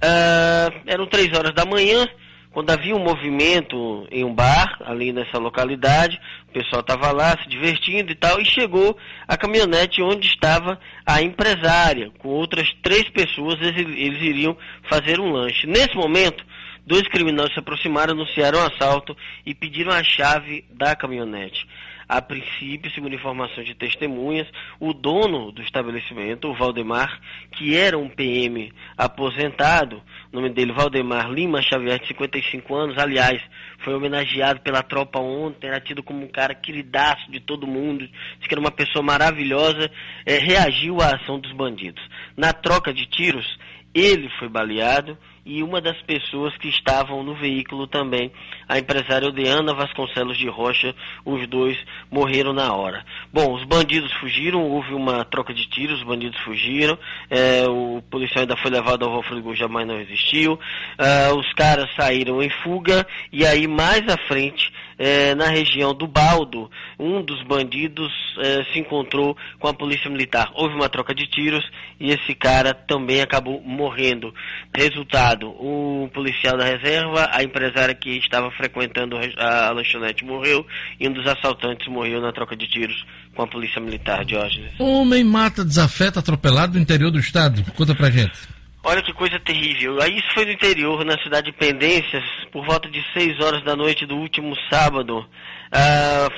[0.02, 2.06] Ah, eram três horas da manhã,
[2.50, 7.48] quando havia um movimento em um bar, ali nessa localidade, o pessoal estava lá se
[7.48, 8.96] divertindo e tal, e chegou
[9.28, 14.56] a caminhonete onde estava a empresária, com outras três pessoas, eles, eles iriam
[14.88, 15.66] fazer um lanche.
[15.66, 16.44] Nesse momento,
[16.84, 21.68] dois criminosos se aproximaram, anunciaram o assalto e pediram a chave da caminhonete.
[22.10, 24.48] A princípio, segundo informações de testemunhas,
[24.80, 27.20] o dono do estabelecimento, o Valdemar,
[27.52, 30.02] que era um PM aposentado,
[30.32, 33.40] o nome dele Valdemar Lima Xavier, de 55 anos, aliás,
[33.84, 38.48] foi homenageado pela tropa ontem, era tido como um cara queridaço de todo mundo, disse
[38.48, 39.88] que era uma pessoa maravilhosa,
[40.26, 42.02] eh, reagiu à ação dos bandidos.
[42.36, 43.56] Na troca de tiros,
[43.94, 48.32] ele foi baleado e uma das pessoas que estavam no veículo também,
[48.68, 51.78] a empresária Odeana Vasconcelos de Rocha, os dois
[52.10, 53.04] morreram na hora.
[53.32, 58.42] Bom, os bandidos fugiram, houve uma troca de tiros, os bandidos fugiram, eh, o policial
[58.42, 60.58] ainda foi levado ao Alfredo jamais não existiu,
[60.98, 66.06] ah, os caras saíram em fuga e aí mais à frente, eh, na região do
[66.06, 70.52] Baldo, um dos bandidos eh, se encontrou com a polícia militar.
[70.54, 71.64] Houve uma troca de tiros
[71.98, 74.34] e esse cara também acabou morrendo.
[74.76, 80.66] Resultado, o policial da reserva, a empresária que estava frequentando a a lanchonete morreu
[80.98, 84.72] e um dos assaltantes morreu na troca de tiros com a polícia militar, Diógenes.
[84.78, 87.64] Homem mata desafeto atropelado no interior do estado.
[87.72, 88.59] Conta pra gente.
[88.82, 90.00] Olha que coisa terrível.
[90.00, 93.76] Aí isso foi no interior, na cidade de Pendências, por volta de 6 horas da
[93.76, 95.28] noite do último sábado.
[95.70, 96.28] Ah,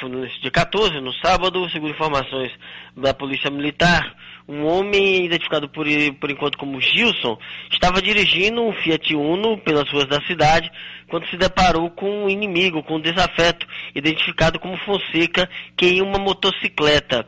[0.41, 2.51] dia 14, no sábado, segundo informações
[2.97, 4.13] da Polícia Militar,
[4.49, 5.87] um homem identificado por,
[6.21, 7.39] por enquanto como Gilson
[7.71, 10.69] estava dirigindo um Fiat Uno pelas ruas da cidade
[11.09, 16.19] quando se deparou com um inimigo, com um desafeto, identificado como Fonseca, que em uma
[16.19, 17.25] motocicleta.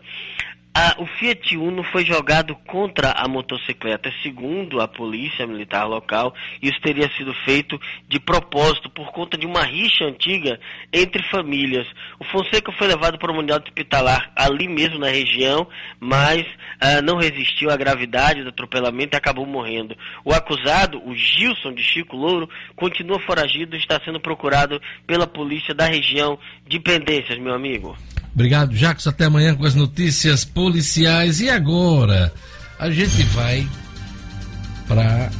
[0.77, 6.35] Ah, o Fiat Uno foi jogado contra a motocicleta, segundo a polícia militar local.
[6.61, 10.59] Isso teria sido feito de propósito por conta de uma rixa antiga
[10.93, 11.87] entre famílias.
[12.19, 15.65] O Fonseca foi levado para uma unidade hospitalar ali mesmo na região,
[16.01, 16.45] mas
[16.81, 19.97] ah, não resistiu à gravidade do atropelamento e acabou morrendo.
[20.25, 25.73] O acusado, o Gilson de Chico Louro, continua foragido e está sendo procurado pela polícia
[25.73, 27.97] da região de Pendências, meu amigo.
[28.35, 29.07] Obrigado, Jacos.
[29.07, 31.41] Até amanhã com as notícias policiais.
[31.41, 32.33] E agora,
[32.79, 33.67] a gente vai
[34.89, 35.31] para.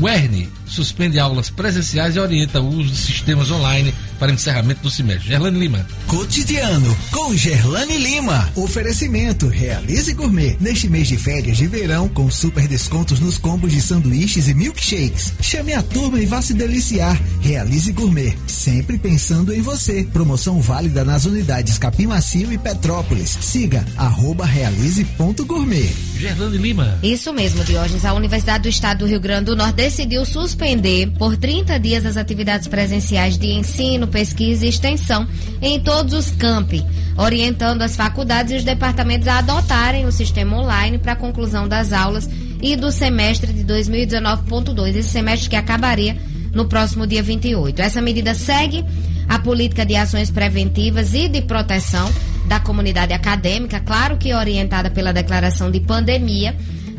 [0.00, 5.28] Werne suspende aulas presenciais e orienta o uso de sistemas online para encerramento do semestre.
[5.28, 5.86] Gerlane Lima.
[6.06, 8.50] Cotidiano com Gerlane Lima.
[8.56, 10.56] Oferecimento Realize Gourmet.
[10.60, 15.32] Neste mês de férias de verão, com super descontos nos combos de sanduíches e milkshakes.
[15.40, 17.20] Chame a turma e vá se deliciar.
[17.40, 18.36] Realize Gourmet.
[18.46, 20.04] Sempre pensando em você.
[20.12, 23.36] Promoção válida nas unidades Capim Macio e Petrópolis.
[23.40, 25.92] Siga arroba realize.gourmet.
[26.18, 26.98] Gerlane Lima.
[27.02, 28.04] Isso mesmo, Diógenes.
[28.04, 32.16] A Universidade do Estado do Rio Grande do Norte decidiu suspender por 30 dias as
[32.16, 35.26] atividades presenciais de ensino, pesquisa e extensão
[35.60, 36.84] em todos os campi,
[37.16, 41.92] orientando as faculdades e os departamentos a adotarem o sistema online para a conclusão das
[41.92, 42.28] aulas
[42.62, 46.16] e do semestre de 2019.2, esse semestre que acabaria
[46.52, 47.80] no próximo dia 28.
[47.80, 48.84] Essa medida segue
[49.28, 52.10] a política de ações preventivas e de proteção
[52.46, 56.54] da comunidade acadêmica, claro que orientada pela declaração de pandemia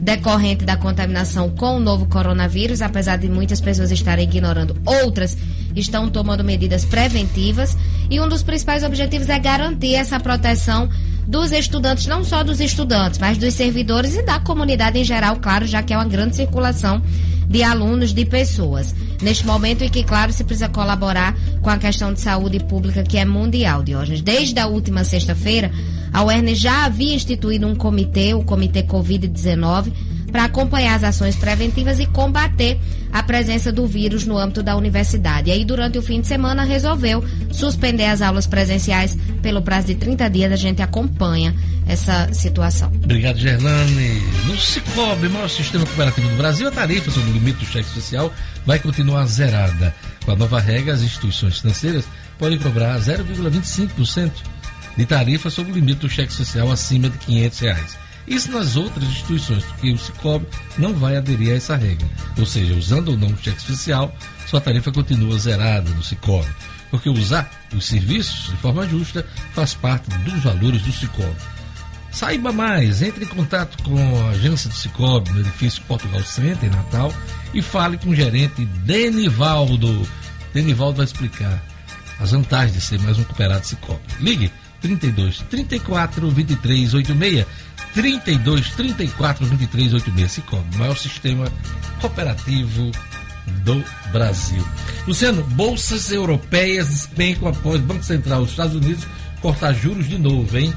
[0.06, 5.36] decorrente da contaminação com o novo coronavírus, apesar de muitas pessoas estarem ignorando, outras
[5.76, 7.76] estão tomando medidas preventivas.
[8.10, 10.88] E um dos principais objetivos é garantir essa proteção
[11.28, 15.66] dos estudantes, não só dos estudantes, mas dos servidores e da comunidade em geral, claro,
[15.66, 17.02] já que é uma grande circulação
[17.48, 18.94] de alunos, de pessoas.
[19.22, 23.18] Neste momento em que, claro, se precisa colaborar com a questão de saúde pública que
[23.18, 24.22] é mundial, Diógenes.
[24.22, 25.72] Desde a última sexta-feira,
[26.12, 29.92] a UERN já havia instituído um comitê, o Comitê Covid-19,
[30.36, 32.78] para acompanhar as ações preventivas e combater
[33.10, 35.50] a presença do vírus no âmbito da universidade.
[35.50, 37.24] E aí, durante o fim de semana, resolveu
[37.54, 40.52] suspender as aulas presenciais pelo prazo de 30 dias.
[40.52, 41.56] A gente acompanha
[41.88, 42.92] essa situação.
[43.02, 44.20] Obrigado, Gerlane.
[44.46, 48.30] No Cicobi, maior sistema cooperativo do Brasil, a tarifa sobre o limite do cheque social
[48.66, 49.96] vai continuar zerada.
[50.26, 52.04] Com a nova regra, as instituições financeiras
[52.38, 54.32] podem cobrar 0,25%
[54.98, 58.05] de tarifa sobre o limite do cheque social acima de 500 reais.
[58.28, 60.48] Isso nas outras instituições, porque o Cicobi
[60.78, 62.08] não vai aderir a essa regra.
[62.38, 64.16] Ou seja, usando ou não o cheque especial,
[64.48, 66.50] sua tarifa continua zerada no Cicobi.
[66.90, 71.36] Porque usar os serviços de forma justa faz parte dos valores do Cicobi.
[72.12, 76.74] Saiba mais, entre em contato com a agência do Cicobi no edifício Portugal Center, em
[76.74, 77.14] Natal,
[77.54, 80.08] e fale com o gerente Denivaldo.
[80.54, 81.62] Denivaldo vai explicar
[82.20, 84.00] as vantagens de ser mais um cooperado Cicobi.
[84.22, 84.52] Ligue
[84.82, 87.46] 32 34 23 86
[87.96, 91.48] 32 34 23 86 Cicobi, maior sistema
[92.02, 92.92] cooperativo
[93.64, 94.64] do Brasil.
[95.08, 99.08] Luciano, bolsas europeias despencam após o Banco Central dos Estados Unidos
[99.42, 100.74] cortar juros de novo, hein?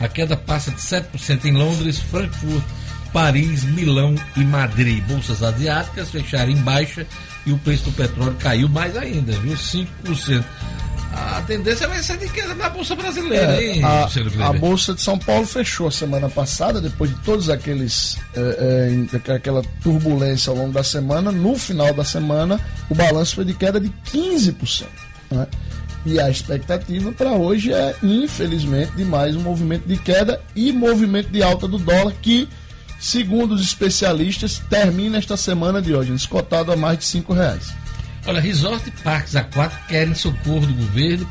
[0.00, 2.64] A queda passa de 7% em Londres, Frankfurt,
[3.12, 5.02] Paris, Milão e Madrid.
[5.04, 7.06] Bolsas asiáticas fecharam em baixa
[7.46, 9.54] e o preço do petróleo caiu mais ainda, viu?
[9.54, 10.44] 5%
[11.16, 14.06] a tendência vai ser de queda na Bolsa Brasileira, é, hein, a,
[14.48, 19.62] a, Bolsa de São Paulo fechou semana passada, depois de todos aqueles é, é, aquela
[19.82, 21.32] turbulência ao longo da semana.
[21.32, 22.60] No final da semana,
[22.90, 24.84] o balanço foi de queda de 15%.
[25.30, 25.46] Né?
[26.04, 31.30] E a expectativa para hoje é, infelizmente, de mais um movimento de queda e movimento
[31.30, 32.46] de alta do dólar que,
[33.00, 37.74] segundo os especialistas, termina esta semana de hoje, escotado a mais de cinco reais.
[38.26, 41.28] Olha, resort e parques aquáticos querem socorro do governo,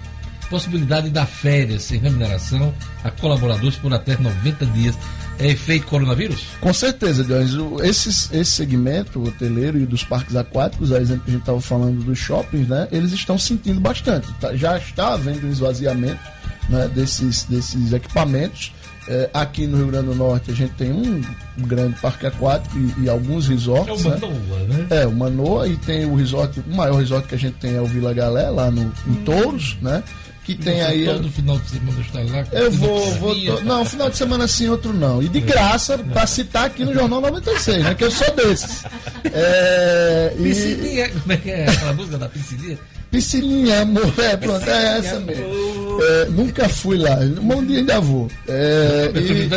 [0.49, 2.73] possibilidade de dar férias sem remuneração
[3.03, 4.97] a colaboradores por até 90 dias.
[5.37, 6.45] É efeito coronavírus?
[6.61, 7.51] Com certeza, Jones.
[7.83, 12.01] Esse, esse segmento hoteleiro e dos parques aquáticos, a exemplo que a gente estava falando
[12.05, 12.87] dos shoppings, né?
[12.89, 14.31] Eles estão sentindo bastante.
[14.39, 16.21] Tá, já está havendo um esvaziamento
[16.69, 18.71] né, desses, desses equipamentos
[19.07, 21.21] é, aqui no Rio Grande do Norte a gente tem um
[21.57, 24.05] grande parque aquático e, e alguns resorts.
[24.05, 24.87] É o Manoa, né?
[24.89, 25.01] né?
[25.01, 27.81] É, o Manoa e tem o resort, o maior resort que a gente tem é
[27.81, 29.23] o Vila Galé, lá no, em hum.
[29.23, 30.03] Touros, né?
[30.43, 31.05] Que e tem aí.
[31.05, 32.45] Todo final de semana está lá.
[32.51, 33.11] Eu vou.
[33.15, 33.63] vou to...
[33.63, 35.21] Não, final de semana sim, outro não.
[35.21, 35.41] E de é.
[35.41, 37.95] graça, para citar aqui no Jornal 96, né?
[37.95, 38.83] Que eu sou desses.
[39.25, 41.09] É, e...
[41.19, 42.77] como é que é aquela música da piscininha?
[43.15, 44.13] Piscininha, amor.
[44.19, 46.01] É, pronto, é essa mesmo.
[46.01, 47.17] É, nunca fui lá.
[47.19, 48.29] Um dia ainda vou.
[48.45, 49.49] É, e,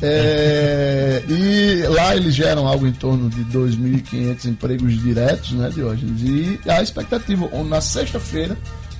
[0.00, 6.22] é, e lá eles geram algo em torno de 2.500 empregos diretos, né, Diógenes?
[6.22, 8.56] E a expectativa, na sexta-feira,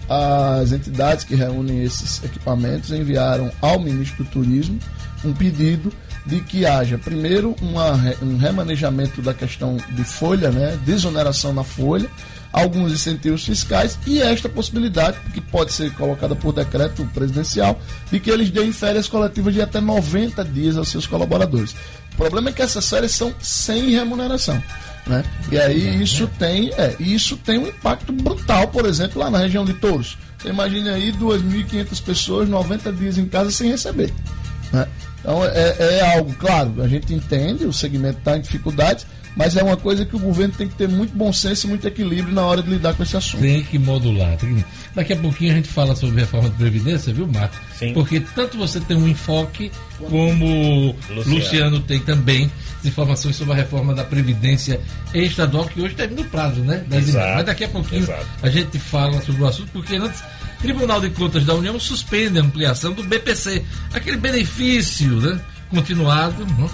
[0.09, 4.80] as entidades que reúnem esses equipamentos enviaram ao ministro do Turismo
[5.24, 5.92] um pedido
[6.26, 7.92] de que haja, primeiro, uma,
[8.22, 12.09] um remanejamento da questão de folha, né, desoneração na folha,
[12.53, 17.80] alguns incentivos fiscais e esta possibilidade, que pode ser colocada por decreto presidencial,
[18.11, 21.74] de que eles deem férias coletivas de até 90 dias aos seus colaboradores.
[22.12, 24.62] O problema é que essas férias são sem remuneração.
[25.07, 25.24] Né?
[25.50, 29.64] E aí isso tem, é, isso tem um impacto brutal, por exemplo, lá na região
[29.64, 30.18] de Touros.
[30.38, 34.12] Você imagina aí 2.500 pessoas 90 dias em casa sem receber.
[34.72, 34.86] Né?
[35.20, 39.07] Então é, é algo, claro, a gente entende, o segmento está em dificuldades,
[39.37, 41.87] mas é uma coisa que o governo tem que ter muito bom senso e muito
[41.87, 43.41] equilíbrio na hora de lidar com esse assunto.
[43.41, 44.37] Tem que modular.
[44.37, 44.64] Tem que...
[44.95, 47.57] Daqui a pouquinho a gente fala sobre reforma de Previdência, viu, Marco?
[47.78, 47.95] Sim.
[47.95, 52.51] Porque tanto você tem um enfoque, como Luciano, Luciano tem também
[52.85, 54.80] informações sobre a reforma da Previdência
[55.14, 56.85] Estadual, que hoje termina o prazo, né?
[56.91, 58.26] Exato, Mas daqui a pouquinho exato.
[58.43, 60.22] a gente fala sobre o assunto, porque antes.
[60.62, 66.70] Tribunal de Contas da União suspende a ampliação do BPC, aquele benefício né, continuado, né,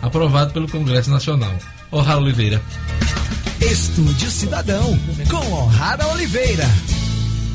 [0.00, 1.52] aprovado pelo Congresso Nacional.
[1.90, 2.60] O'Hara Oliveira.
[3.60, 4.98] Estúdio Cidadão,
[5.30, 6.64] com O'Hara Oliveira.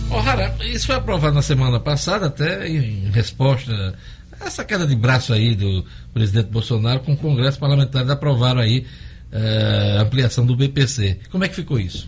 [0.10, 3.96] O'Hara, isso foi aprovado na semana passada, até em resposta
[4.40, 8.86] a essa queda de braço aí do presidente Bolsonaro, com o Congresso Parlamentar aprovaram aí
[9.32, 11.20] eh, a ampliação do BPC.
[11.30, 12.08] Como é que ficou isso?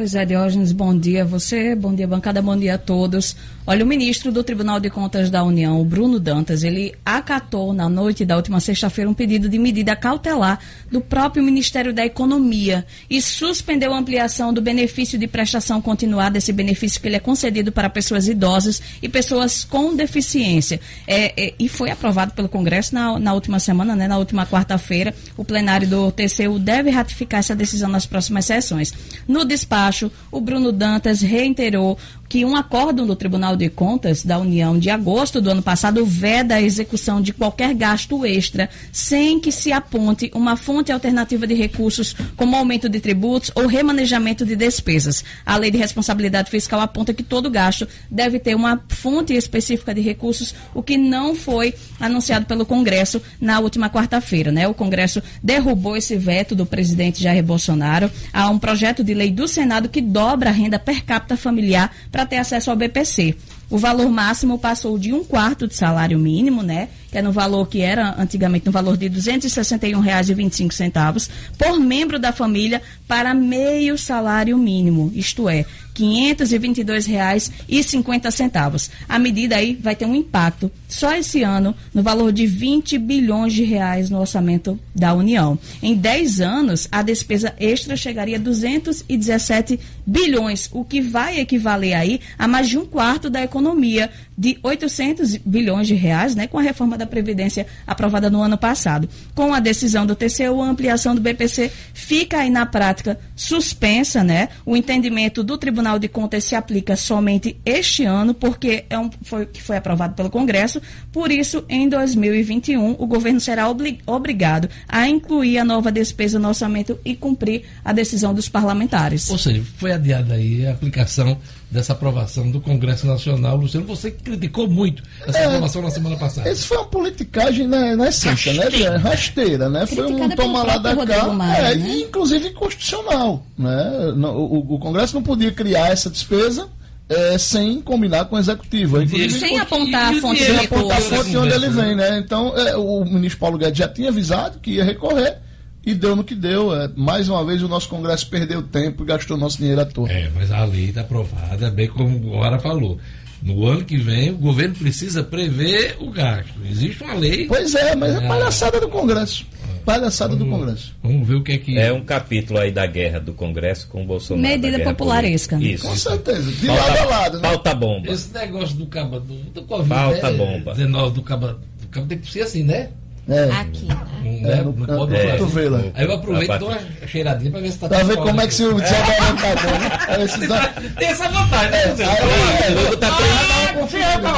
[0.00, 3.36] Pois é, Diógenes, bom dia a você, bom dia bancada, bom dia a todos.
[3.66, 8.24] Olha, o ministro do Tribunal de Contas da União, Bruno Dantas, ele acatou na noite
[8.24, 10.58] da última sexta-feira um pedido de medida cautelar
[10.90, 16.52] do próprio Ministério da Economia e suspendeu a ampliação do benefício de prestação continuada, esse
[16.52, 20.80] benefício que ele é concedido para pessoas idosas e pessoas com deficiência.
[21.06, 25.14] É, é, e foi aprovado pelo Congresso na, na última semana, né, na última quarta-feira.
[25.36, 28.94] O plenário do TCU deve ratificar essa decisão nas próximas sessões.
[29.28, 29.89] No despacho,
[30.30, 31.98] o Bruno Dantas reiterou
[32.30, 36.54] que um acórdão do Tribunal de Contas da União de agosto do ano passado veda
[36.54, 42.14] a execução de qualquer gasto extra sem que se aponte uma fonte alternativa de recursos,
[42.36, 45.24] como aumento de tributos ou remanejamento de despesas.
[45.44, 50.00] A Lei de Responsabilidade Fiscal aponta que todo gasto deve ter uma fonte específica de
[50.00, 54.52] recursos, o que não foi anunciado pelo Congresso na última quarta-feira.
[54.52, 54.68] Né?
[54.68, 59.48] O Congresso derrubou esse veto do presidente Jair Bolsonaro a um projeto de lei do
[59.48, 63.36] Senado que dobra a renda per capita familiar para ter acesso ao BPC.
[63.70, 66.88] O valor máximo passou de um quarto de salário mínimo, né?
[67.10, 72.32] Que é no valor que era antigamente no valor de R$ 261,25 por membro da
[72.32, 75.64] família para meio salário mínimo, isto é,
[76.00, 78.90] 522,50.
[79.08, 83.52] A medida aí vai ter um impacto só esse ano no valor de 20 bilhões
[83.52, 85.58] de reais no orçamento da União.
[85.82, 92.20] Em 10 anos, a despesa extra chegaria a 217 bilhões, o que vai equivaler aí
[92.38, 96.62] a mais de um quarto da economia de 800 bilhões de reais, né, com a
[96.62, 99.08] reforma da Previdência aprovada no ano passado.
[99.34, 104.48] Com a decisão do TCU, a ampliação do BPC fica aí na prática suspensa, né?
[104.64, 109.46] O entendimento do Tribunal de Contas se aplica somente este ano, porque é um, foi,
[109.46, 110.80] que foi aprovado pelo Congresso.
[111.12, 116.48] Por isso, em 2021, o governo será obli obrigado a incluir a nova despesa no
[116.48, 119.28] orçamento e cumprir a decisão dos parlamentares.
[119.30, 121.38] Ou seja, foi adiada aí a aplicação
[121.70, 123.56] dessa aprovação do Congresso Nacional.
[123.56, 126.50] Luciano, você criticou muito essa é, aprovação na semana passada.
[126.50, 128.90] Isso foi uma politicagem na, na essência, né, Rasteira.
[128.90, 128.96] né?
[128.98, 129.86] Rasteira, né?
[129.86, 131.98] Foi um toma lá da cá, é, né?
[132.00, 133.44] inclusive constitucional.
[133.56, 134.12] Né?
[134.16, 136.68] O, o, Congresso não podia criar essa despesa
[137.08, 139.00] é, sem combinar com o executivo.
[139.00, 142.18] Inclusive, sem apontar a fonte, sem apontar a fonte de onde ele vem, né?
[142.18, 145.38] Então, é, o ministro Paulo Guedes já tinha avisado que ia recorrer
[145.84, 146.74] e deu no que deu.
[146.74, 150.10] É, mais uma vez o nosso Congresso perdeu tempo e gastou nosso dinheiro à toa.
[150.10, 152.98] É, mas a lei está aprovada, bem como o Hora falou.
[153.42, 156.52] No ano que vem, o governo precisa prever o gasto.
[156.68, 157.46] Existe uma lei.
[157.46, 159.46] Pois é, mas é, é palhaçada do Congresso.
[159.84, 160.94] Palhaçada vamos, do Congresso.
[161.02, 161.78] Vamos ver o que é que.
[161.78, 164.46] É um capítulo aí da guerra do Congresso com o Bolsonaro.
[164.46, 165.56] Medida popularesca.
[165.56, 165.86] Isso.
[165.86, 166.52] Com certeza.
[166.52, 167.36] De pauta, lado a lado.
[167.40, 167.48] Né?
[167.48, 168.12] Pauta bomba.
[168.12, 169.88] Esse negócio do caba do, do Covid.
[169.88, 170.36] Pauta né?
[170.36, 170.74] bomba.
[170.74, 171.58] 19 do caba.
[171.80, 172.90] Do caba tem que ser assim, né?
[173.30, 173.50] É.
[173.60, 174.10] Aqui, né?
[174.42, 175.32] É, no, não pode é.
[175.32, 175.92] cotovelo.
[175.94, 178.46] Aí eu aproveito e dou uma cheiradinha pra ver se tá Pra ver como é
[178.46, 180.90] que se o desabarão tá bom?
[180.98, 181.94] Tem essa vantagem, né?
[182.00, 183.18] É, logo tá.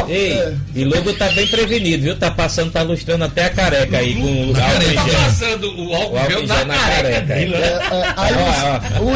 [0.09, 2.16] Ei, e logo tá bem prevenido, viu?
[2.16, 6.18] Tá passando, tá lustrando até a careca aí com o lugar Tá passando o álcool
[6.28, 7.34] gel na, na careca.
[7.34, 7.59] Aí, né?
[8.16, 8.34] Aí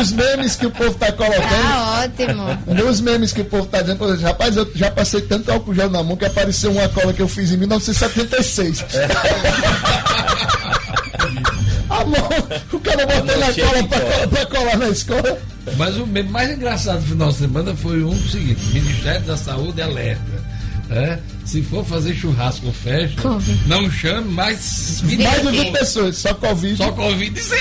[0.00, 1.42] os memes que o povo tá colocando.
[1.44, 2.88] Ah, ótimo.
[2.88, 6.02] Os memes que o povo tá dizendo, rapaz, eu já passei tanto álcool gel na
[6.02, 8.84] mão que apareceu uma cola que eu fiz em 1976.
[11.88, 12.28] A mão,
[12.72, 15.38] o cara botou na cola pra, pra, colar na escola.
[15.76, 20.56] Mas o mais engraçado do final de semana foi um seguinte: Ministério da Saúde alerta.
[20.88, 23.60] É, se for fazer churrasco ou festa, COVID.
[23.66, 26.76] não chame mais mais de 20 pessoas, só Covid.
[26.76, 27.56] Só Covid-19.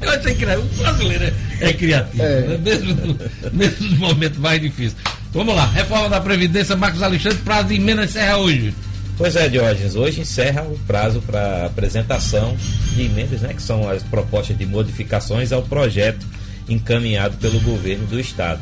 [0.00, 2.40] Eu achei que o brasileiro é, é criativo, é.
[2.40, 2.58] Né?
[2.58, 3.18] mesmo, no,
[3.52, 4.96] mesmo nos momentos mais difíceis.
[5.32, 8.74] Vamos lá, reforma da Previdência, Marcos Alexandre, prazo de emenda encerra hoje.
[9.16, 12.56] Pois é, Diógenes, hoje encerra o prazo para apresentação
[12.94, 16.26] de emendas, né, que são as propostas de modificações ao projeto
[16.68, 18.60] encaminhado pelo governo do estado.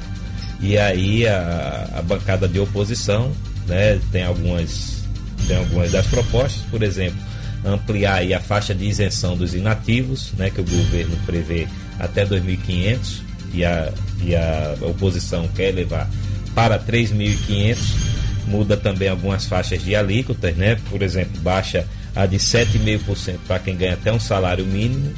[0.61, 3.33] E aí a, a bancada de oposição
[3.67, 5.05] né, tem, algumas,
[5.47, 7.19] tem algumas das propostas, por exemplo,
[7.65, 13.21] ampliar a faixa de isenção dos inativos, né, que o governo prevê até 2.500
[13.55, 13.93] e a,
[14.23, 16.09] e a oposição quer levar
[16.55, 18.20] para 3.500
[18.51, 20.77] muda também algumas faixas de alíquotas, né?
[20.91, 25.13] Por exemplo, baixa a de 7,5% para quem ganha até um salário mínimo,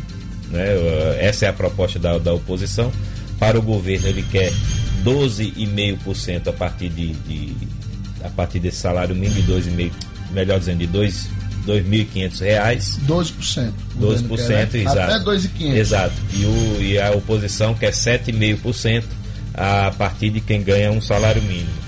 [0.51, 0.67] né?
[1.19, 2.93] Essa é a proposta da, da oposição.
[3.39, 4.53] Para o governo, ele quer
[5.05, 7.57] 12,5% a partir de, de,
[8.23, 9.93] a partir desse salário mínimo de 2,5%,
[10.33, 12.99] melhor dizendo, de 2 2.500 reais.
[13.07, 13.73] 12%.
[14.01, 14.99] 12%, exato.
[14.99, 15.75] Até 2.500.
[15.77, 16.15] Exato.
[16.35, 19.05] E, o, e a oposição quer 7,5%
[19.55, 21.82] a partir de quem ganha um salário mínimo.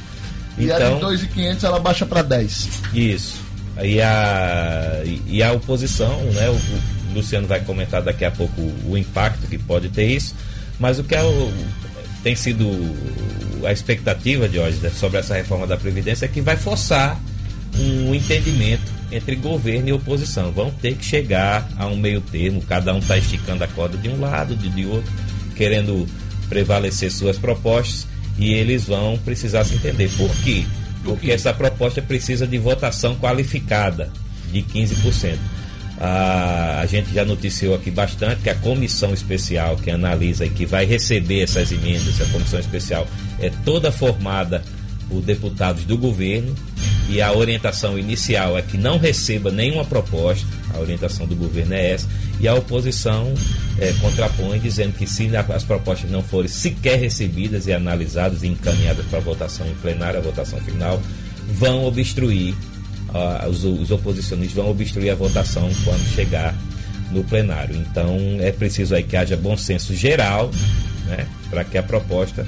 [0.59, 2.69] E então, a de 2.500 ela baixa para 10.
[2.93, 3.43] Isso.
[3.83, 6.49] E a, e a oposição, né?
[6.49, 10.35] O, o, Luciano vai comentar daqui a pouco o, impacto que pode ter isso.
[10.79, 11.53] Mas o que é o,
[12.23, 12.67] tem sido
[13.65, 17.21] a expectativa de hoje sobre essa reforma da Previdência é que vai forçar
[17.79, 20.51] um entendimento entre governo e oposição.
[20.51, 24.09] Vão ter que chegar a um meio termo, cada um está esticando a corda de
[24.09, 25.11] um lado, de, de outro,
[25.57, 26.07] querendo
[26.49, 28.07] prevalecer suas propostas
[28.39, 30.11] e eles vão precisar se entender.
[30.17, 30.65] Por quê?
[31.03, 34.11] Porque essa proposta precisa de votação qualificada
[34.51, 35.37] de 15%.
[36.01, 40.67] Ah, a gente já noticiou aqui bastante que a comissão especial que analisa e que
[40.67, 43.07] vai receber essas emendas, a comissão especial,
[43.39, 44.63] é toda formada
[45.09, 46.55] por deputados do governo
[47.09, 51.91] e a orientação inicial é que não receba nenhuma proposta, a orientação do governo é
[51.93, 52.09] essa,
[52.41, 53.33] e a oposição
[53.79, 59.05] é, contrapõe dizendo que se as propostas não forem sequer recebidas e analisadas e encaminhadas
[59.07, 61.01] para votação em plenário, a votação final,
[61.53, 62.55] vão obstruir,
[63.11, 66.55] uh, os, os oposicionistas vão obstruir a votação quando chegar
[67.11, 67.77] no plenário.
[67.77, 70.51] Então é preciso aí que haja bom senso geral
[71.07, 72.47] né, para que a proposta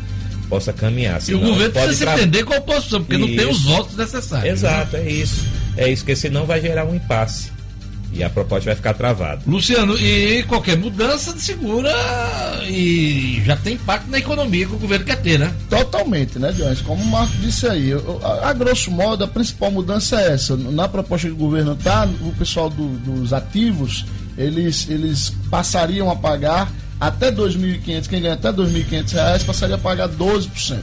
[0.49, 1.21] possa caminhar.
[1.21, 2.15] Senão, e o governo precisa tra...
[2.15, 3.27] se entender com a oposição, porque isso.
[3.27, 4.53] não tem os votos necessários.
[4.53, 5.05] Exato, né?
[5.05, 5.47] é isso.
[5.77, 7.57] É isso, porque senão vai gerar um impasse.
[8.13, 9.43] E a proposta vai ficar travada.
[9.47, 11.93] Luciano, e qualquer mudança segura
[12.67, 15.53] e já tem impacto na economia que o governo quer ter, né?
[15.69, 16.81] Totalmente, né, Jones?
[16.81, 20.57] Como o Marco disse aí, a, a, grosso modo, a principal mudança é essa.
[20.57, 24.07] Na proposta que o governo tá, o pessoal do, dos ativos,
[24.39, 30.09] eles, eles passariam a pagar até 2.500, quem ganha até 2.500 reais passaria a pagar
[30.09, 30.79] 12%.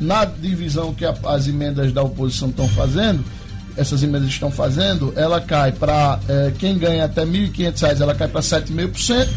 [0.00, 3.22] Na divisão que a, as emendas da oposição estão fazendo,
[3.76, 8.28] essas emendas estão fazendo, ela cai para é, quem ganha até R$ 1.500, ela cai
[8.28, 9.28] para 7,5%,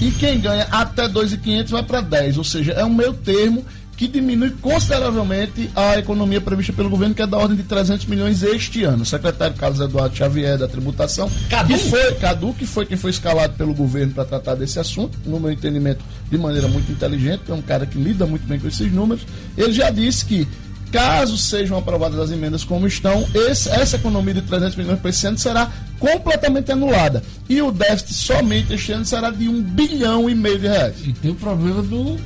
[0.00, 3.64] e quem ganha até R$ 2.500 vai para 10%, ou seja, é um meio termo
[3.96, 8.42] que diminui consideravelmente a economia prevista pelo governo, que é da ordem de 300 milhões
[8.42, 9.02] este ano.
[9.02, 11.72] O secretário Carlos Eduardo Xavier da tributação, Cadu.
[11.72, 15.38] que foi Cadu, que foi quem foi escalado pelo governo para tratar desse assunto, no
[15.38, 18.90] meu entendimento, de maneira muito inteligente, é um cara que lida muito bem com esses
[18.92, 19.24] números.
[19.56, 20.48] Ele já disse que
[20.92, 25.26] caso sejam aprovadas as emendas como estão, esse, essa economia de 300 milhões para esse
[25.26, 27.22] ano será completamente anulada.
[27.48, 30.96] E o déficit somente este ano será de um bilhão e meio de reais.
[31.02, 32.18] E tem o problema do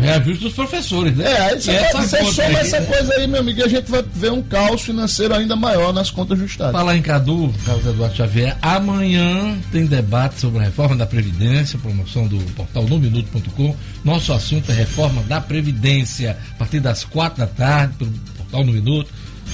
[0.00, 1.30] reajuste dos professores, né?
[1.30, 3.90] É, aí você, essa você soma aí, essa coisa aí, meu amigo, e a gente
[3.90, 6.72] vai ver um caos financeiro ainda maior nas contas Estado.
[6.72, 12.26] Falar em Cadu, Carlos Eduardo Xavier, amanhã tem debate sobre a reforma da Previdência, promoção
[12.26, 13.76] do portal nominuto.com.
[14.04, 18.72] Nosso assunto é reforma da Previdência, a partir das quatro da tarde, pelo portal No
[18.72, 19.08] Minuto,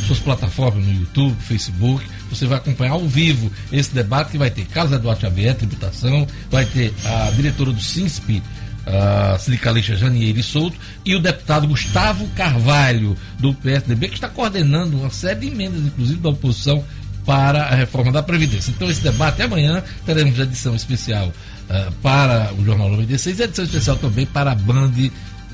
[0.07, 2.05] suas plataformas no YouTube, Facebook.
[2.31, 6.65] Você vai acompanhar ao vivo esse debate que vai ter Carlos Eduardo Xavier, tributação, vai
[6.65, 8.43] ter a diretora do SINSP,
[8.87, 15.11] a sindicalista Janieire Souto, e o deputado Gustavo Carvalho, do PSDB, que está coordenando uma
[15.11, 16.85] série de emendas, inclusive da oposição,
[17.25, 18.71] para a reforma da Previdência.
[18.71, 23.97] Então, esse debate amanhã teremos edição especial uh, para o Jornal 96 e edição especial
[23.97, 24.93] também para a Band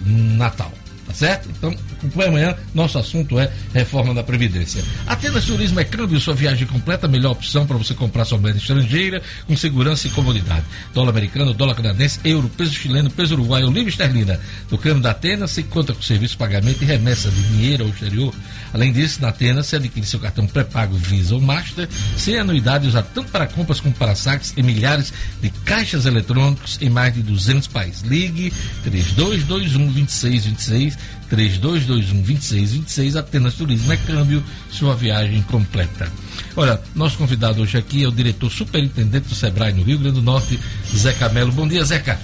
[0.04, 0.70] Natal.
[1.06, 1.48] Tá certo?
[1.48, 2.56] Então, acompanhe amanhã.
[2.74, 4.82] Nosso assunto é reforma da Previdência.
[5.06, 8.58] Atenas Turismo é câmbio, sua viagem completa, a melhor opção para você comprar sua moeda
[8.58, 10.64] estrangeira com segurança e comodidade.
[10.92, 14.40] Dólar americano, dólar canadense, euro, peso chileno, peso uruguaio, livre esterlina.
[14.70, 18.34] No câmbio da Atenas, você conta com serviço pagamento e remessa de dinheiro ao exterior.
[18.72, 23.02] Além disso, na Atenas, você adquire seu cartão pré-pago Visa ou Master, sem anuidade, usar
[23.02, 27.68] tanto para compras como para saques em milhares de caixas eletrônicos em mais de 200
[27.68, 28.02] países.
[28.02, 30.98] Ligue 3221 2626
[31.28, 36.10] 3221 2626 Atenas Turismo é câmbio, sua viagem completa.
[36.56, 40.22] Olha, nosso convidado hoje aqui é o diretor superintendente do Sebrae no Rio Grande do
[40.22, 40.58] Norte,
[40.94, 41.52] Zeca Melo.
[41.52, 42.18] Bom dia, Zeca.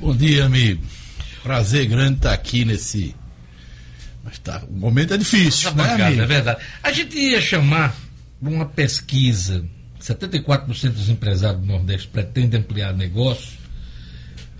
[0.00, 0.82] Bom dia, amigo.
[1.42, 3.14] Prazer grande estar aqui nesse.
[4.22, 6.22] Mas tá, o momento é difícil, né, bancada, amigo?
[6.22, 6.60] É verdade.
[6.82, 7.96] A gente ia chamar
[8.40, 9.64] uma pesquisa.
[10.00, 13.58] 74% dos empresários do Nordeste pretendem ampliar negócios.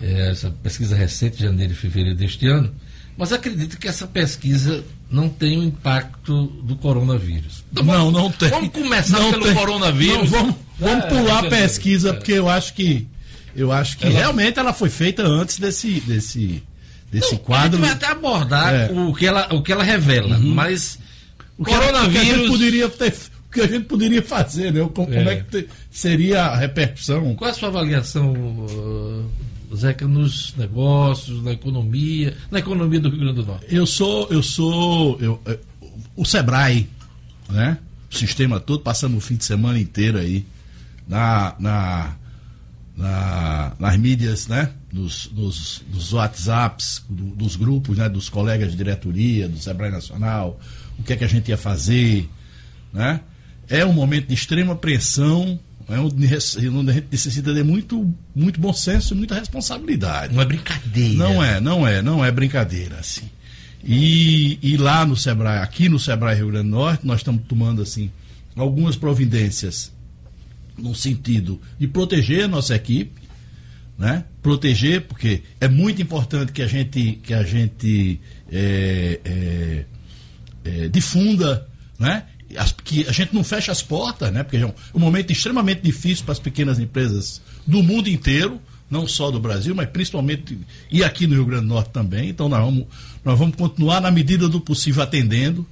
[0.01, 2.73] É, essa pesquisa recente, de janeiro e fevereiro deste ano
[3.19, 7.65] mas acredito que essa pesquisa não tem o impacto do coronavírus.
[7.69, 8.49] Então, não, vamos, não tem.
[8.49, 9.55] Vamos começar não pelo tem.
[9.55, 10.31] coronavírus.
[10.31, 12.13] Não, vamos, vamos é, pular a pesquisa, é.
[12.13, 13.05] porque eu acho que
[13.53, 14.15] eu acho que ela...
[14.15, 16.63] realmente ela foi feita antes desse desse
[17.11, 17.67] desse não, quadro.
[17.67, 18.89] A gente vai até abordar é.
[18.89, 20.53] o que ela o que ela revela, uhum.
[20.53, 20.97] mas
[21.57, 23.13] o que coronavírus o que a gente poderia ter
[23.49, 24.79] o que a gente poderia fazer, né?
[24.93, 27.35] Como, como é, é que seria a repercussão?
[27.35, 28.31] Qual é a sua avaliação,
[29.75, 33.65] Zeca, nos negócios, na economia, na economia do Rio Grande do Norte?
[33.69, 35.59] Eu sou, eu sou, eu, eu,
[36.15, 36.89] o Sebrae,
[37.49, 37.77] né?
[38.11, 40.45] O sistema todo, passamos o fim de semana inteiro aí
[41.07, 42.15] na, na,
[42.97, 44.71] na nas mídias, né?
[44.91, 48.09] Nos, nos, nos WhatsApps, do, dos grupos, né?
[48.09, 50.59] Dos colegas de diretoria, do Sebrae Nacional,
[50.97, 52.27] o que é que a gente ia fazer,
[52.91, 53.21] né?
[53.67, 55.59] É um momento de extrema pressão
[55.89, 60.33] é onde a gente necessita de muito, muito bom senso e muita responsabilidade.
[60.33, 61.17] Não é brincadeira.
[61.17, 63.29] Não é, não é, não é brincadeira, assim.
[63.83, 67.81] E, e lá no Sebrae, aqui no Sebrae Rio Grande do Norte, nós estamos tomando,
[67.81, 68.11] assim,
[68.55, 69.91] algumas providências
[70.77, 73.19] no sentido de proteger a nossa equipe,
[73.97, 74.25] né?
[74.41, 78.19] Proteger, porque é muito importante que a gente, que a gente
[78.51, 79.85] é, é,
[80.63, 81.67] é, difunda
[81.99, 82.23] né?
[82.57, 84.43] As, que a gente não fecha as portas, né?
[84.43, 89.07] Porque é um, um momento extremamente difícil para as pequenas empresas do mundo inteiro, não
[89.07, 90.57] só do Brasil, mas principalmente
[90.91, 92.29] e aqui no Rio Grande do Norte também.
[92.29, 92.85] Então nós vamos,
[93.23, 95.65] nós vamos continuar na medida do possível atendendo.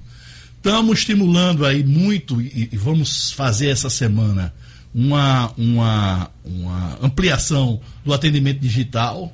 [0.58, 4.54] Estamos estimulando aí muito e, e vamos fazer essa semana
[4.94, 9.34] uma, uma, uma ampliação do atendimento digital,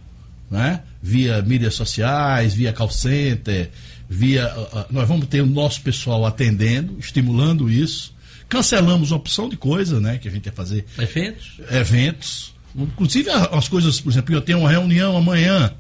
[0.50, 0.82] né?
[1.06, 3.70] Via mídias sociais, via call center,
[4.10, 4.47] via.
[4.56, 8.14] Uh, nós vamos ter o nosso pessoal atendendo, estimulando isso.
[8.47, 10.18] Cancelamos uma opção de coisa, né?
[10.18, 10.86] Que a gente ia fazer.
[10.97, 11.60] Eventos?
[11.70, 12.54] Eventos.
[12.76, 15.74] Inclusive as coisas, por exemplo, eu tenho uma reunião amanhã,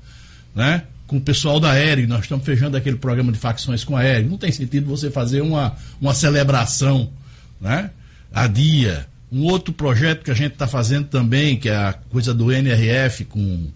[0.53, 0.83] né?
[1.07, 4.29] Com o pessoal da Aéreo, nós estamos fechando aquele programa de facções com a Aéreo.
[4.29, 7.11] Não tem sentido você fazer uma, uma celebração,
[7.61, 7.91] né?
[8.33, 12.33] A dia, Um outro projeto que a gente está fazendo também, que é a coisa
[12.33, 13.67] do NRF com,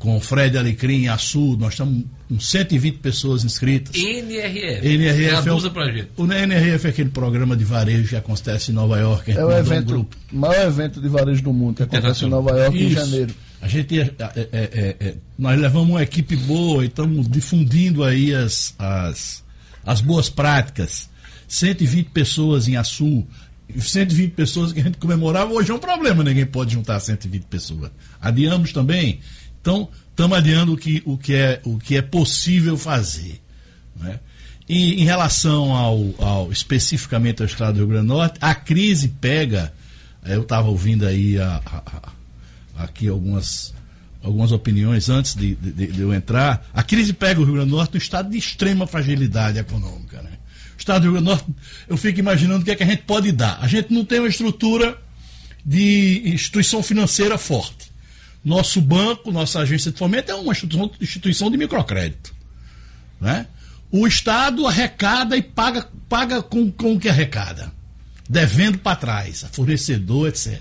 [0.00, 3.94] com o Fred Alecrim em Açu, nós estamos com 120 pessoas inscritas.
[3.94, 4.88] NRF.
[4.88, 6.08] NRF é, o, pra gente.
[6.16, 9.30] o NRF é aquele programa de varejo que acontece em Nova York.
[9.30, 10.16] É o mandou um evento, grupo.
[10.32, 12.94] maior evento de varejo do mundo, que acontece em Nova York em Isso.
[12.94, 13.34] janeiro.
[13.60, 18.34] A gente é, é, é, é, nós levamos uma equipe boa e estamos difundindo aí
[18.34, 19.44] as, as,
[19.84, 21.10] as boas práticas.
[21.46, 23.26] 120 pessoas em Açu,
[23.78, 27.90] 120 pessoas que a gente comemorava, hoje é um problema, ninguém pode juntar 120 pessoas.
[28.18, 29.20] Adiamos também.
[29.60, 33.40] Então, estamos adiando o que, o, que é, o que é possível fazer.
[33.96, 34.18] né?
[34.68, 39.08] E em relação ao, ao especificamente ao estado do Rio Grande do Norte, a crise
[39.08, 39.72] pega.
[40.24, 41.82] eh, Eu estava ouvindo aí a- a-
[42.78, 43.74] a- aqui algumas,
[44.22, 46.64] algumas opiniões antes de, de- de eu entrar.
[46.72, 50.22] A crise pega o Rio Grande do Norte no estado de extrema fragilidade econômica.
[50.22, 50.30] Né?
[50.76, 51.46] O estado do Rio Grande do Norte,
[51.88, 53.58] eu fico imaginando o que é que a gente pode dar.
[53.60, 54.96] A gente não tem uma estrutura
[55.66, 57.89] de instituição financeira forte.
[58.44, 60.52] Nosso banco, nossa agência de fomento é uma
[61.00, 62.32] instituição, de microcrédito.
[63.20, 63.46] Né?
[63.90, 67.70] O Estado arrecada e paga, paga com, com o que arrecada,
[68.28, 70.60] devendo para trás, a fornecedor, etc.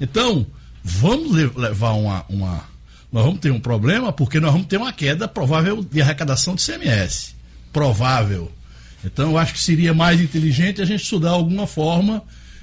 [0.00, 0.46] Então,
[0.84, 2.64] vamos le- levar uma, uma.
[3.10, 6.62] Nós vamos ter um problema porque nós vamos ter uma queda provável de arrecadação de
[6.62, 7.34] CMS.
[7.72, 8.52] Provável.
[9.02, 12.22] Então, eu acho que seria mais inteligente a gente estudar alguma forma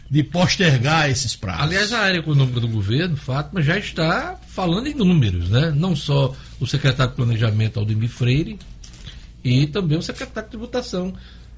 [0.09, 1.63] de postergar esses prazos.
[1.63, 5.71] Aliás, a área econômica do governo, Fátima, já está falando em números, né?
[5.75, 8.59] Não só o secretário de Planejamento, Aldemir Freire,
[9.43, 11.13] e também o secretário de Tributação.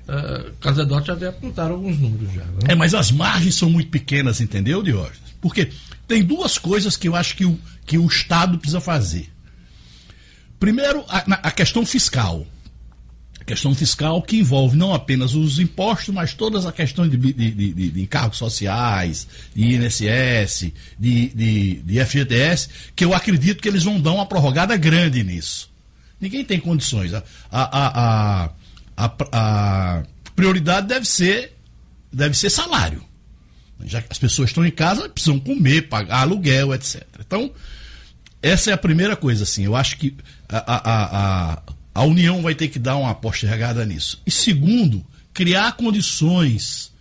[0.07, 2.43] Uh, Carlos Eduardo já havia apontado alguns números já.
[2.45, 2.59] né?
[2.69, 5.19] É, mas as margens são muito pequenas, entendeu, Diógenes?
[5.41, 5.69] Porque
[6.07, 9.29] tem duas coisas que eu acho que o, que o Estado precisa fazer.
[10.59, 12.47] Primeiro, a, a questão fiscal.
[13.47, 17.91] Questão fiscal que envolve não apenas os impostos, mas todas as questões de, de, de,
[17.91, 19.25] de- encargos sociais,
[19.55, 24.75] de INSS, de, de, de FGTS, que eu acredito que eles vão dar uma prorrogada
[24.75, 25.69] grande nisso.
[26.19, 27.13] Ninguém tem condições.
[27.13, 28.49] A, a,
[28.97, 30.03] a- a
[30.35, 31.55] prioridade deve ser,
[32.11, 33.01] deve ser salário.
[33.85, 37.01] Já que as pessoas estão em casa, precisam comer, pagar aluguel, etc.
[37.19, 37.49] Então,
[38.41, 39.63] essa é a primeira coisa, assim.
[39.63, 40.13] Eu acho que
[40.49, 41.61] a, a, a,
[41.99, 44.21] a, União vai ter que dar uma postergada nisso.
[44.25, 46.91] E segundo, criar condições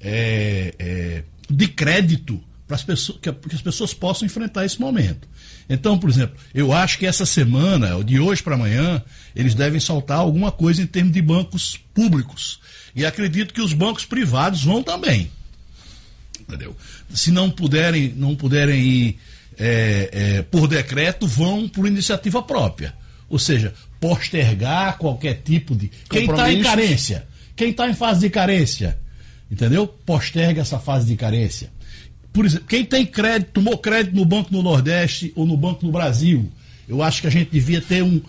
[0.00, 5.28] é, é, de crédito para as pessoas, que, que as pessoas possam enfrentar esse momento.
[5.68, 9.02] Então, por exemplo, eu acho que essa semana, de hoje para amanhã,
[9.34, 12.60] eles devem soltar alguma coisa em termos de bancos públicos.
[12.94, 15.30] E acredito que os bancos privados vão também
[16.48, 16.76] entendeu?
[17.12, 19.18] Se não puderem, não puderem ir
[19.58, 22.94] é, é, por decreto, vão por iniciativa própria.
[23.28, 25.90] Ou seja, postergar qualquer tipo de.
[26.08, 28.98] Quem está em carência, quem está em fase de carência,
[29.50, 29.86] entendeu?
[29.86, 31.70] Posterga essa fase de carência.
[32.32, 35.90] Por exemplo, quem tem crédito, tomou crédito no Banco do Nordeste ou no Banco do
[35.90, 36.50] Brasil,
[36.88, 38.20] eu acho que a gente devia ter um.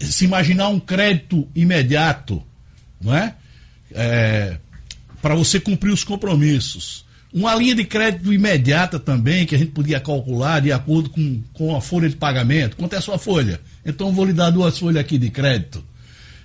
[0.00, 2.42] Se imaginar um crédito imediato,
[3.00, 3.34] não é?
[3.92, 4.58] é
[5.22, 7.04] para você cumprir os compromissos.
[7.34, 11.74] Uma linha de crédito imediata também, que a gente podia calcular de acordo com, com
[11.76, 12.76] a folha de pagamento.
[12.76, 13.60] Quanto é a sua folha?
[13.84, 15.84] Então eu vou lhe dar duas folhas aqui de crédito.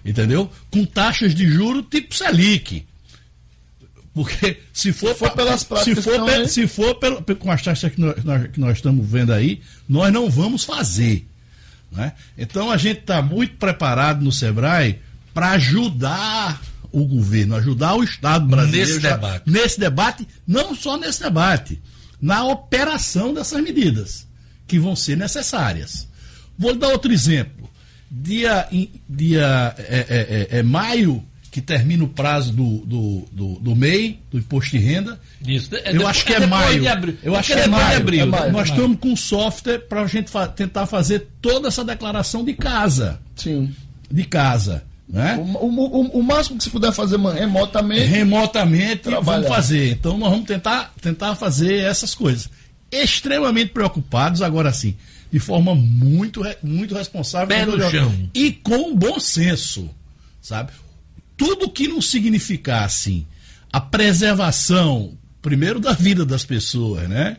[0.04, 0.50] Entendeu?
[0.72, 2.86] Com taxas de juro tipo Selic.
[4.14, 6.48] Porque se for, for pelas se práticas for, que estão pe- aí.
[6.50, 9.62] se for pelo- pe- com as taxas que nós, nós- que nós estamos vendo aí,
[9.88, 11.26] nós não vamos fazer.
[11.92, 12.14] né?
[12.38, 15.00] Então a gente está muito preparado no Sebrae
[15.34, 16.62] para ajudar
[16.92, 19.50] o governo, ajudar o Estado brasileiro Nesse já- debate.
[19.50, 21.82] nesse debate, não só nesse debate,
[22.22, 24.28] na operação dessas medidas
[24.68, 26.08] que vão ser necessárias.
[26.58, 27.70] Vou lhe dar outro exemplo.
[28.12, 28.68] Dia,
[29.08, 34.20] dia é, é- é- é maio que termina o prazo do, do, do, do MEI,
[34.32, 35.20] do imposto de renda.
[35.46, 35.74] Isso.
[35.76, 36.84] É eu depois- acho que é é, maio.
[37.24, 37.98] Eu É acho que que é é maio.
[37.98, 38.52] abril, É maio.
[38.52, 42.54] Nós É estamos com software para a gente fa- tentar fazer toda essa declaração de
[42.54, 43.20] casa.
[43.36, 43.74] Sim.
[44.12, 44.84] De casa.
[45.10, 45.38] Né?
[45.38, 48.05] O, o- o- o máximo que se puder fazer remotamente.
[48.05, 49.41] remotamente Trabalhar.
[49.41, 49.91] vamos fazer.
[49.93, 52.47] Então nós vamos tentar, tentar fazer essas coisas.
[52.91, 54.95] Extremamente preocupados, agora sim,
[55.31, 58.30] de forma muito, muito responsável Pé no chão.
[58.36, 59.90] e com bom senso,
[60.41, 60.72] sabe?
[61.36, 63.26] Tudo que não significar assim
[63.73, 67.38] a preservação, primeiro da vida das pessoas, né?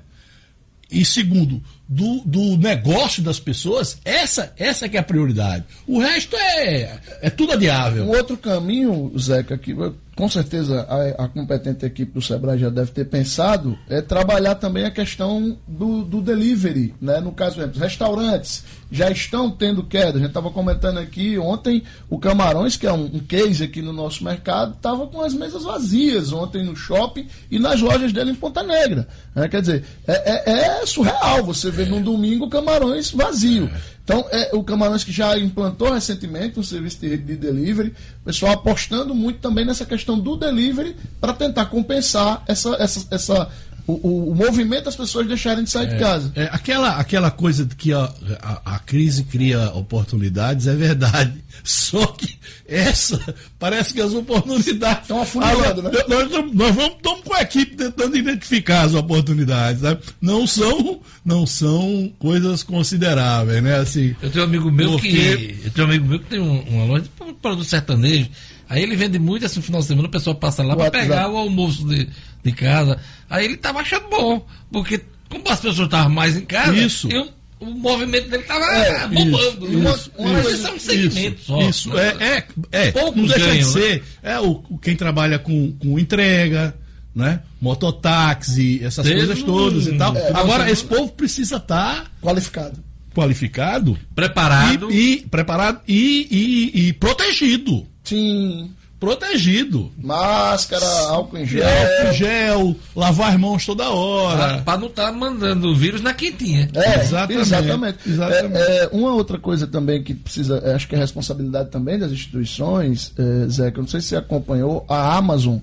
[0.91, 5.65] E segundo, do, do negócio das pessoas, essa, essa que é a prioridade.
[5.87, 8.05] O resto é, é tudo adiável.
[8.05, 9.75] Um outro caminho, Zeca, que
[10.21, 14.85] com certeza a, a, competente equipe do Sebrae já deve ter pensado, é trabalhar também
[14.85, 17.21] a questão do, do delivery, né?
[17.21, 20.19] No caso, exemplo, restaurantes já estão tendo queda.
[20.19, 23.95] A gente estava comentando aqui ontem o Camarões, que é um, um case aqui no
[23.95, 28.35] nosso mercado, estava com as mesas vazias ontem no shopping e nas lojas dele em
[28.35, 29.09] Ponta Negra.
[29.35, 29.49] Né?
[29.49, 33.71] Quer dizer, é, é, é surreal você ver num domingo Camarões vazio.
[34.05, 38.53] Então, é, o Camarões que já implantou recentemente um serviço de, de delivery, o pessoal
[38.53, 43.51] apostando muito também nessa questão do delivery para tentar compensar essa, essa, essa
[43.91, 46.33] o, o, o, movimento das pessoas deixarem de sair é, de casa.
[46.35, 51.43] É, aquela, aquela coisa de que a, a, a, crise cria oportunidades é verdade.
[51.65, 55.91] Só que essa, parece que as oportunidades estão afunilando, né?
[56.09, 59.83] Nós, nós vamos, estamos com a equipe tentando identificar as oportunidades.
[59.83, 59.99] Né?
[60.21, 63.79] Não, são, não são coisas consideráveis, né?
[63.79, 65.09] Assim, eu tenho um amigo meu porque...
[65.09, 65.67] que.
[65.67, 68.31] Eu tenho um amigo meu que tem um, uma loja de produto sertanejo.
[68.71, 71.29] Aí ele vende muito assim no final de semana, o pessoal passa lá para pegar
[71.29, 72.09] o almoço de,
[72.41, 73.01] de casa.
[73.31, 77.09] Aí ele tava achando bom, porque como as pessoas estavam mais em casa, isso.
[77.09, 77.29] Eu,
[77.61, 79.67] o movimento dele estava é, bombando.
[79.69, 81.61] Isso, uma, isso, é um segmento isso, só.
[81.63, 82.17] Isso, é,
[82.73, 84.03] é, é não deixa ganham, de ser.
[84.23, 84.33] Né?
[84.33, 86.75] É o, quem trabalha com, com entrega,
[87.15, 87.41] né?
[87.61, 90.17] Mototáxi, essas Desde coisas todas e tal.
[90.17, 92.83] É, Agora, esse povo precisa estar tá qualificado.
[93.15, 97.87] Qualificado, preparado e, e preparado e, e, e protegido.
[98.03, 98.71] Sim
[99.01, 99.91] protegido.
[99.97, 101.67] Máscara, álcool em gel.
[101.67, 104.61] Álcool em gel, lavar as mãos toda hora.
[104.63, 106.69] Para não estar tá mandando o vírus na quentinha.
[106.75, 107.41] É, exatamente.
[107.41, 107.99] exatamente.
[108.07, 108.57] exatamente.
[108.59, 113.13] É, é, uma outra coisa também que precisa, acho que é responsabilidade também das instituições,
[113.19, 115.57] é, Zé, que eu não sei se você acompanhou, a Amazon,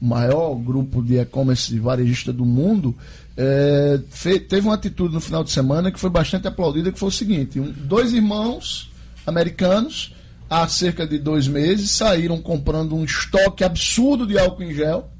[0.00, 2.94] o maior grupo de e-commerce varejista do mundo,
[3.34, 3.98] é,
[4.48, 7.58] teve uma atitude no final de semana que foi bastante aplaudida, que foi o seguinte,
[7.58, 8.90] um, dois irmãos
[9.26, 10.12] americanos
[10.52, 15.10] há cerca de dois meses, saíram comprando um estoque absurdo de álcool em gel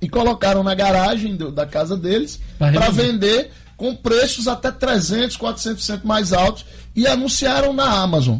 [0.00, 6.04] e colocaram na garagem do, da casa deles para vender com preços até 300, 400%
[6.04, 6.64] mais altos
[6.96, 8.38] e anunciaram na Amazon.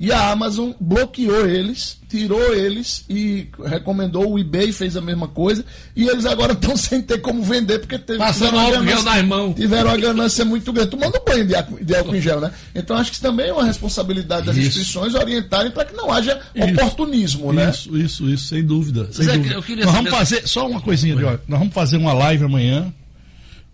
[0.00, 5.64] E a Amazon bloqueou eles, tirou eles e recomendou o eBay fez a mesma coisa.
[5.96, 9.24] E eles agora estão sem ter como vender porque teve, Passando tiveram, álcool gel nas
[9.24, 9.54] mãos.
[9.56, 10.90] tiveram uma ganância muito grande.
[10.90, 12.52] Tomando banho de, de álcool em gel, né?
[12.72, 14.68] Então acho que isso também é uma responsabilidade das isso.
[14.68, 16.68] instituições orientarem para que não haja isso.
[16.68, 17.70] oportunismo, né?
[17.70, 19.08] Isso, isso, isso, sem dúvida.
[19.10, 19.84] Sem Zé, dúvida.
[19.84, 22.94] Nós vamos fazer, só uma coisinha, de, nós vamos fazer uma live amanhã.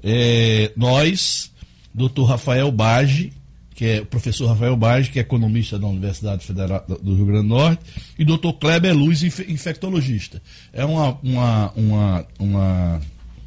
[0.02, 1.52] É, nós,
[1.92, 3.30] doutor Rafael Bage
[3.74, 7.48] que é o professor Rafael Bage, que é economista da Universidade Federal do Rio Grande
[7.48, 7.82] do Norte,
[8.18, 10.40] e doutor Kleber Luz, infectologista.
[10.72, 13.00] É uma, uma, uma, uma,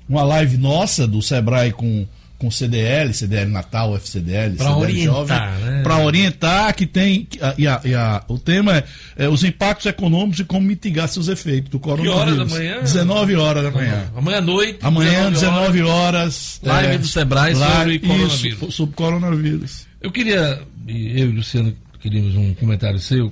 [0.08, 2.06] uma live nossa do Sebrae com,
[2.38, 5.82] com CDL, CDL Natal, FCDL, para orientar, né?
[5.82, 7.26] para orientar que tem
[7.58, 8.84] e, a, e a, o tema é,
[9.16, 12.16] é, os impactos econômicos e como mitigar seus efeitos do coronavírus.
[12.16, 12.82] Que horas da manhã?
[12.82, 14.12] 19 horas da manhã.
[14.14, 14.80] Amanhã à noite.
[14.82, 15.90] Amanhã 19 horas.
[15.90, 18.44] horas live é, do Sebrae sobre coronavírus.
[18.44, 19.87] Isso, sobre coronavírus.
[20.02, 23.32] Eu queria, eu e Luciano queríamos um comentário seu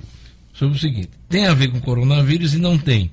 [0.52, 3.10] sobre o seguinte: tem a ver com coronavírus e não tem.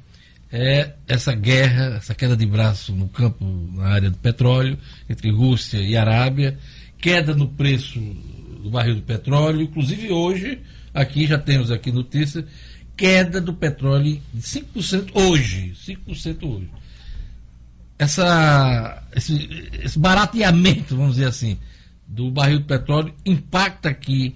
[0.51, 3.43] É essa guerra, essa queda de braço no campo,
[3.73, 4.77] na área do petróleo,
[5.09, 6.59] entre Rússia e Arábia,
[6.99, 7.99] queda no preço
[8.61, 10.59] do barril do petróleo, inclusive hoje,
[10.93, 12.45] aqui já temos aqui notícia,
[12.95, 15.73] queda do petróleo de 5% hoje.
[15.85, 16.69] 5% hoje.
[17.97, 21.57] Essa, esse, esse barateamento, vamos dizer assim,
[22.13, 24.35] do barril de petróleo impacta aqui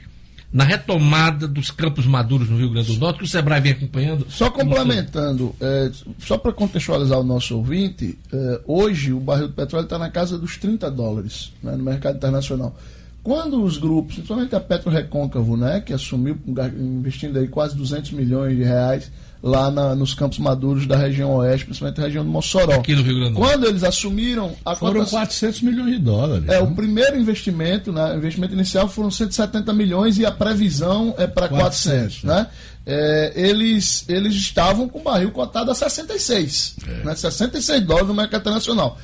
[0.52, 4.26] na retomada dos campos maduros no Rio Grande do Norte, que o Sebrae vem acompanhando?
[4.30, 9.84] Só complementando, é, só para contextualizar o nosso ouvinte, é, hoje o barril de petróleo
[9.84, 12.76] está na casa dos 30 dólares né, no mercado internacional.
[13.22, 16.38] Quando os grupos, principalmente a Petro Recôncavo, né, que assumiu
[16.80, 19.12] investindo aí quase 200 milhões de reais
[19.48, 22.74] lá na, nos campos maduros da região oeste, principalmente a região do Mossoró.
[22.74, 23.52] Aqui no Rio Grande do Norte.
[23.54, 24.56] Quando eles assumiram...
[24.66, 26.44] A foram 400 milhões de dólares.
[26.48, 26.60] É, né?
[26.60, 31.48] o primeiro investimento, né, o investimento inicial foram 170 milhões e a previsão é para
[31.48, 32.48] 400, 400, né?
[32.86, 37.04] É, eles, eles estavam com o barril cotado a 66, é.
[37.04, 38.98] né, 66 dólares no mercado internacional.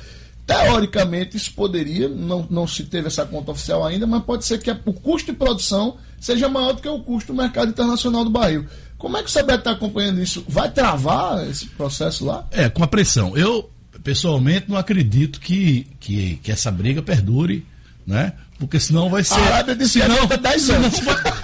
[0.46, 4.70] Teoricamente, isso poderia, não, não se teve essa conta oficial ainda, mas pode ser que
[4.70, 8.66] o custo de produção seja maior do que o custo do mercado internacional do barril.
[9.04, 10.42] Como é que o CBET está acompanhando isso?
[10.48, 12.46] Vai travar esse processo lá?
[12.50, 13.36] É, com a pressão.
[13.36, 13.70] Eu,
[14.02, 17.66] pessoalmente, não acredito que, que, que essa briga perdure,
[18.06, 18.32] né?
[18.58, 19.34] Porque senão vai ser.
[19.34, 20.94] A Arábia disse senão, que 10 anos.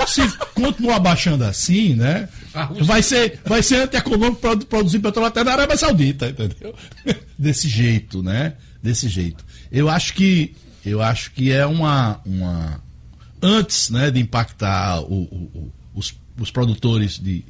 [0.06, 0.22] Se
[0.54, 2.30] continuar baixando assim, né?
[2.80, 6.74] Vai ser, vai ser antieconômico produzir petróleo até na Arábia Saudita, entendeu?
[7.38, 8.54] Desse jeito, né?
[8.82, 9.44] Desse jeito.
[9.70, 12.80] Eu acho que eu acho que é uma, uma
[13.42, 17.44] antes, né, de impactar o, o, os, os produtores de.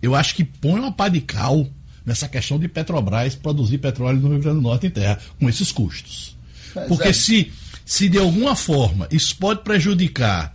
[0.00, 1.68] Eu acho que põe uma pá de cal
[2.04, 5.70] nessa questão de Petrobras produzir petróleo no Rio Grande do Norte em terra, com esses
[5.72, 6.36] custos.
[6.74, 7.12] Mas Porque é.
[7.12, 7.52] se,
[7.84, 10.54] se de alguma forma isso pode prejudicar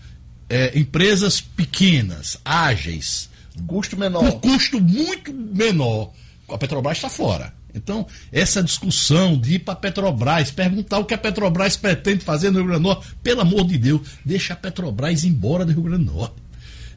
[0.50, 3.30] é, empresas pequenas, ágeis,
[3.68, 4.32] Custo com menor.
[4.40, 6.12] custo muito menor,
[6.50, 7.54] a Petrobras está fora.
[7.74, 12.52] Então, essa discussão de ir para a Petrobras, perguntar o que a Petrobras pretende fazer
[12.52, 15.84] no Rio Grande do Norte, pelo amor de Deus, deixa a Petrobras embora do Rio
[15.84, 16.36] Grande do Norte.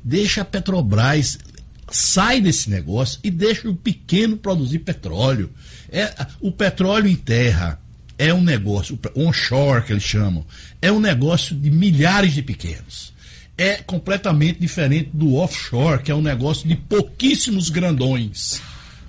[0.08, 1.36] Deixa a Petrobras,
[1.90, 5.50] sai desse negócio e deixa o pequeno produzir petróleo.
[5.90, 7.80] É, o petróleo em terra
[8.16, 10.46] é um negócio, o onshore que eles chamam,
[10.80, 13.16] é um negócio de milhares de pequenos
[13.58, 18.60] é completamente diferente do offshore, que é um negócio de pouquíssimos grandões.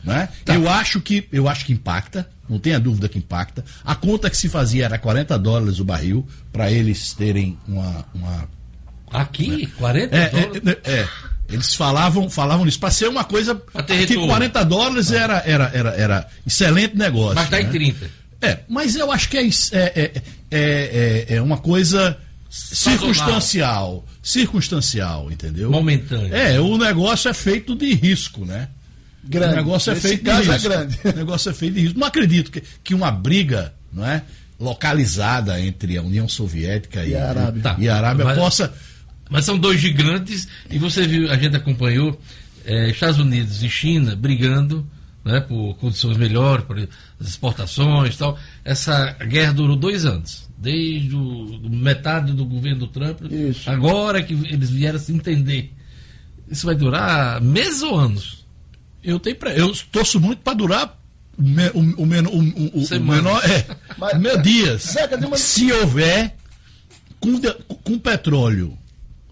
[0.03, 0.29] Né?
[0.45, 3.65] Eu, acho que, eu acho que impacta, não tenha dúvida que impacta.
[3.83, 8.05] A conta que se fazia era 40 dólares o barril, para eles terem uma.
[8.13, 8.56] uma
[9.11, 10.61] Aqui, 40 é, dólares.
[10.83, 11.07] é, é,
[11.49, 13.55] eles falavam, falavam isso, para ser uma coisa.
[13.85, 14.27] que retorno.
[14.27, 17.35] 40 dólares era, era, era, era excelente negócio.
[17.35, 17.69] Mas tá em né?
[17.71, 18.09] 30.
[18.41, 20.11] É, mas eu acho que é, é, é,
[20.51, 22.17] é, é- é uma coisa
[22.49, 24.05] circunstancial.
[24.21, 25.71] Circunstancial, entendeu?
[25.71, 26.35] Momentâneo.
[26.35, 28.67] É, o negócio é feito de risco, né?
[29.23, 29.53] Grande.
[29.53, 30.69] O negócio é Nesse feito caso de é risco.
[30.69, 30.99] grande.
[31.03, 31.99] O negócio é feito de risco.
[31.99, 34.21] Não acredito que, que uma briga, não é?
[34.59, 37.61] Localizada entre a União Soviética e, E a Arábia.
[37.61, 37.75] Tá.
[37.79, 38.73] e a Arábia Mas- possa.
[39.29, 42.19] Mas são dois gigantes e você viu, a gente acompanhou
[42.65, 44.87] eh, Estados Unidos e China brigando
[45.25, 48.37] né, por condições melhores, por as exportações e tal.
[48.63, 53.69] Essa guerra durou dois anos, desde o, metade do governo do Trump, Isso.
[53.69, 55.73] agora que eles vieram se entender.
[56.49, 58.45] Isso vai durar meses ou anos?
[59.03, 60.97] Eu, tenho, pre- eu torço muito para durar
[61.37, 63.41] o, me- o, o, o- o- menor.
[63.49, 63.65] É,
[63.97, 64.95] Mas- meu dias.
[65.25, 66.35] Uma- Se houver
[67.19, 67.37] com,
[67.83, 68.77] com petróleo,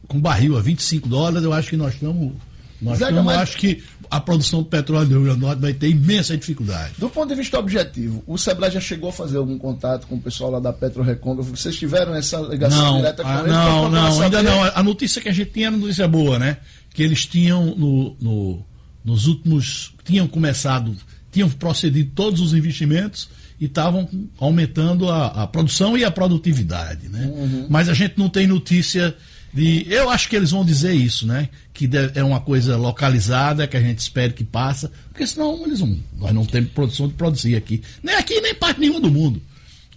[0.07, 2.33] com barril a 25 dólares, eu acho que nós estamos.
[2.81, 5.59] Nós Zeca, estamos, mas- acho que a produção de petróleo do Rio Grande do Norte
[5.61, 6.93] vai ter imensa dificuldade.
[6.97, 10.21] Do ponto de vista objetivo, o Sebrae já chegou a fazer algum contato com o
[10.21, 11.55] pessoal lá da Petro Recôncavo?
[11.55, 13.51] Vocês tiveram essa ligação Não, direta com ah, eles?
[13.51, 14.63] não, não, ainda não.
[14.63, 16.57] A notícia que a gente tinha era notícia boa, né?
[16.93, 18.65] Que eles tinham no, no-
[19.03, 19.93] nos últimos.
[20.03, 20.95] tinham começado,
[21.31, 23.29] tinham procedido todos os investimentos
[23.59, 24.07] e estavam
[24.37, 27.65] aumentando a, a produção e a produtividade, né?
[27.69, 29.15] Mas a gente não tem notícia
[29.55, 29.85] de.
[29.89, 31.49] Eu acho que eles vão dizer isso, né?
[31.73, 35.79] Que de- é uma coisa localizada, que a gente espera que passa, porque senão eles
[35.79, 37.81] não, nós não temos produção de produzir aqui.
[38.03, 39.41] Nem aqui, nem parte nenhuma do mundo.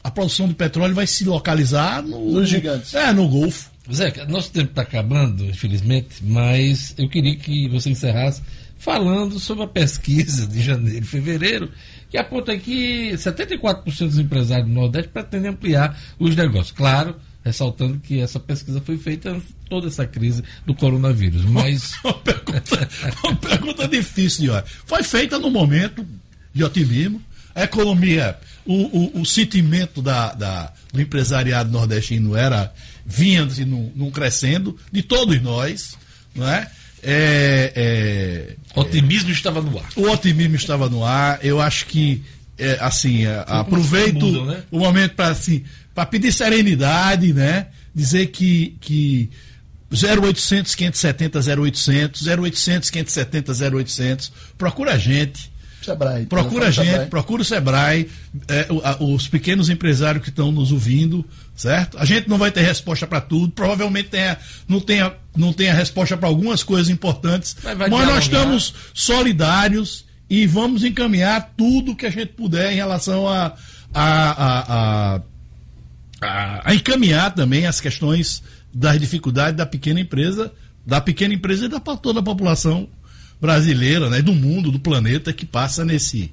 [0.03, 2.95] A produção de petróleo vai se localizar no, Nos gigantes.
[2.95, 3.71] É, no Golfo.
[3.93, 8.43] Zeca, nosso tempo está acabando, infelizmente, mas eu queria que você encerrasse
[8.79, 11.71] falando sobre a pesquisa de janeiro e fevereiro,
[12.11, 16.71] que aponta que 74% dos empresários do Nordeste pretendem ampliar os negócios.
[16.71, 21.45] Claro, ressaltando que essa pesquisa foi feita toda essa crise do coronavírus.
[21.45, 22.89] Mas Uma pergunta,
[23.25, 24.65] uma pergunta difícil olhar.
[24.87, 26.07] Foi feita no momento
[26.53, 27.23] de otimismo.
[27.55, 32.73] A economia, o, o, o sentimento da, da- do empresariado nordestino era
[33.05, 35.97] vinha assim, num, num crescendo de todos nós,
[36.35, 36.71] não é?
[37.03, 39.89] É, é, otimismo estava no ar.
[39.97, 41.39] o otimismo estava no ar.
[41.45, 42.23] Eu acho que,
[42.59, 44.63] é, assim, é, aproveito mudam, né?
[44.71, 45.65] o momento para assim,
[45.95, 47.67] para pedir serenidade, né?
[47.95, 49.31] Dizer que, que
[49.93, 55.51] 0800 570 0800, 0800 570 0800, procura a gente.
[55.83, 56.27] Sebrae.
[56.27, 57.09] Procura a telefone gente, Sebrae.
[57.11, 58.11] procura o Sebrae,
[58.49, 61.25] é, a- os pequenos empresários que estão nos ouvindo,
[61.57, 61.97] certo?
[61.99, 64.37] A gente não vai ter resposta para tudo, provavelmente tenha,
[64.69, 70.47] não, tenha, não tenha resposta para algumas coisas importantes, Mas mas, nós estamos solidários e
[70.47, 73.55] vamos encaminhar tudo que a gente puder em relação a,
[73.95, 75.21] a, a,
[76.21, 78.43] a, a- encaminhar também as questões
[78.73, 80.53] das dificuldades da pequena empresa,
[80.87, 82.89] da pequena empresa e da toda a população
[83.41, 86.31] brasileira, né, do mundo, do planeta que passa nesse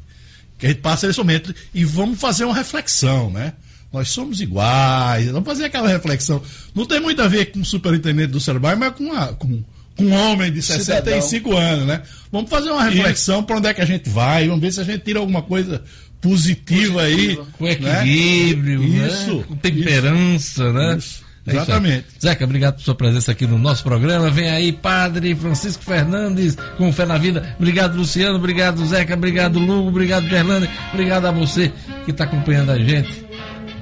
[0.57, 3.53] que a gente passa nesse momento e vamos fazer uma reflexão, né?
[3.91, 6.41] Nós somos iguais, vamos fazer aquela reflexão.
[6.73, 9.61] Não tem muito a ver com o superintendente do Sebrae, mas com, a, com
[9.99, 12.01] um homem de 65 anos, né?
[12.31, 14.83] Vamos fazer uma reflexão para onde é que a gente vai, vamos ver se a
[14.83, 15.81] gente tira alguma coisa
[16.21, 17.37] positiva, aí.
[17.57, 17.71] Com né?
[17.71, 19.07] equilíbrio, né?
[19.07, 20.97] Isso, com temperança, né?
[20.97, 21.63] Isso, É isso aí.
[21.63, 22.05] exatamente.
[22.21, 24.29] Zeca, obrigado por sua presença aqui no nosso programa.
[24.31, 27.55] Vem aí, Padre Francisco Fernandes, com fé na vida.
[27.57, 28.35] Obrigado, Luciano.
[28.37, 29.13] Obrigado, Zeca.
[29.13, 29.89] Obrigado, Lugo.
[29.89, 30.67] Obrigado, Gerlane.
[30.91, 31.71] Obrigado a você
[32.03, 33.23] que está acompanhando a gente.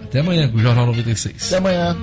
[0.03, 1.47] Até amanhã com o Jornal 96.
[1.47, 1.97] Até amanhã.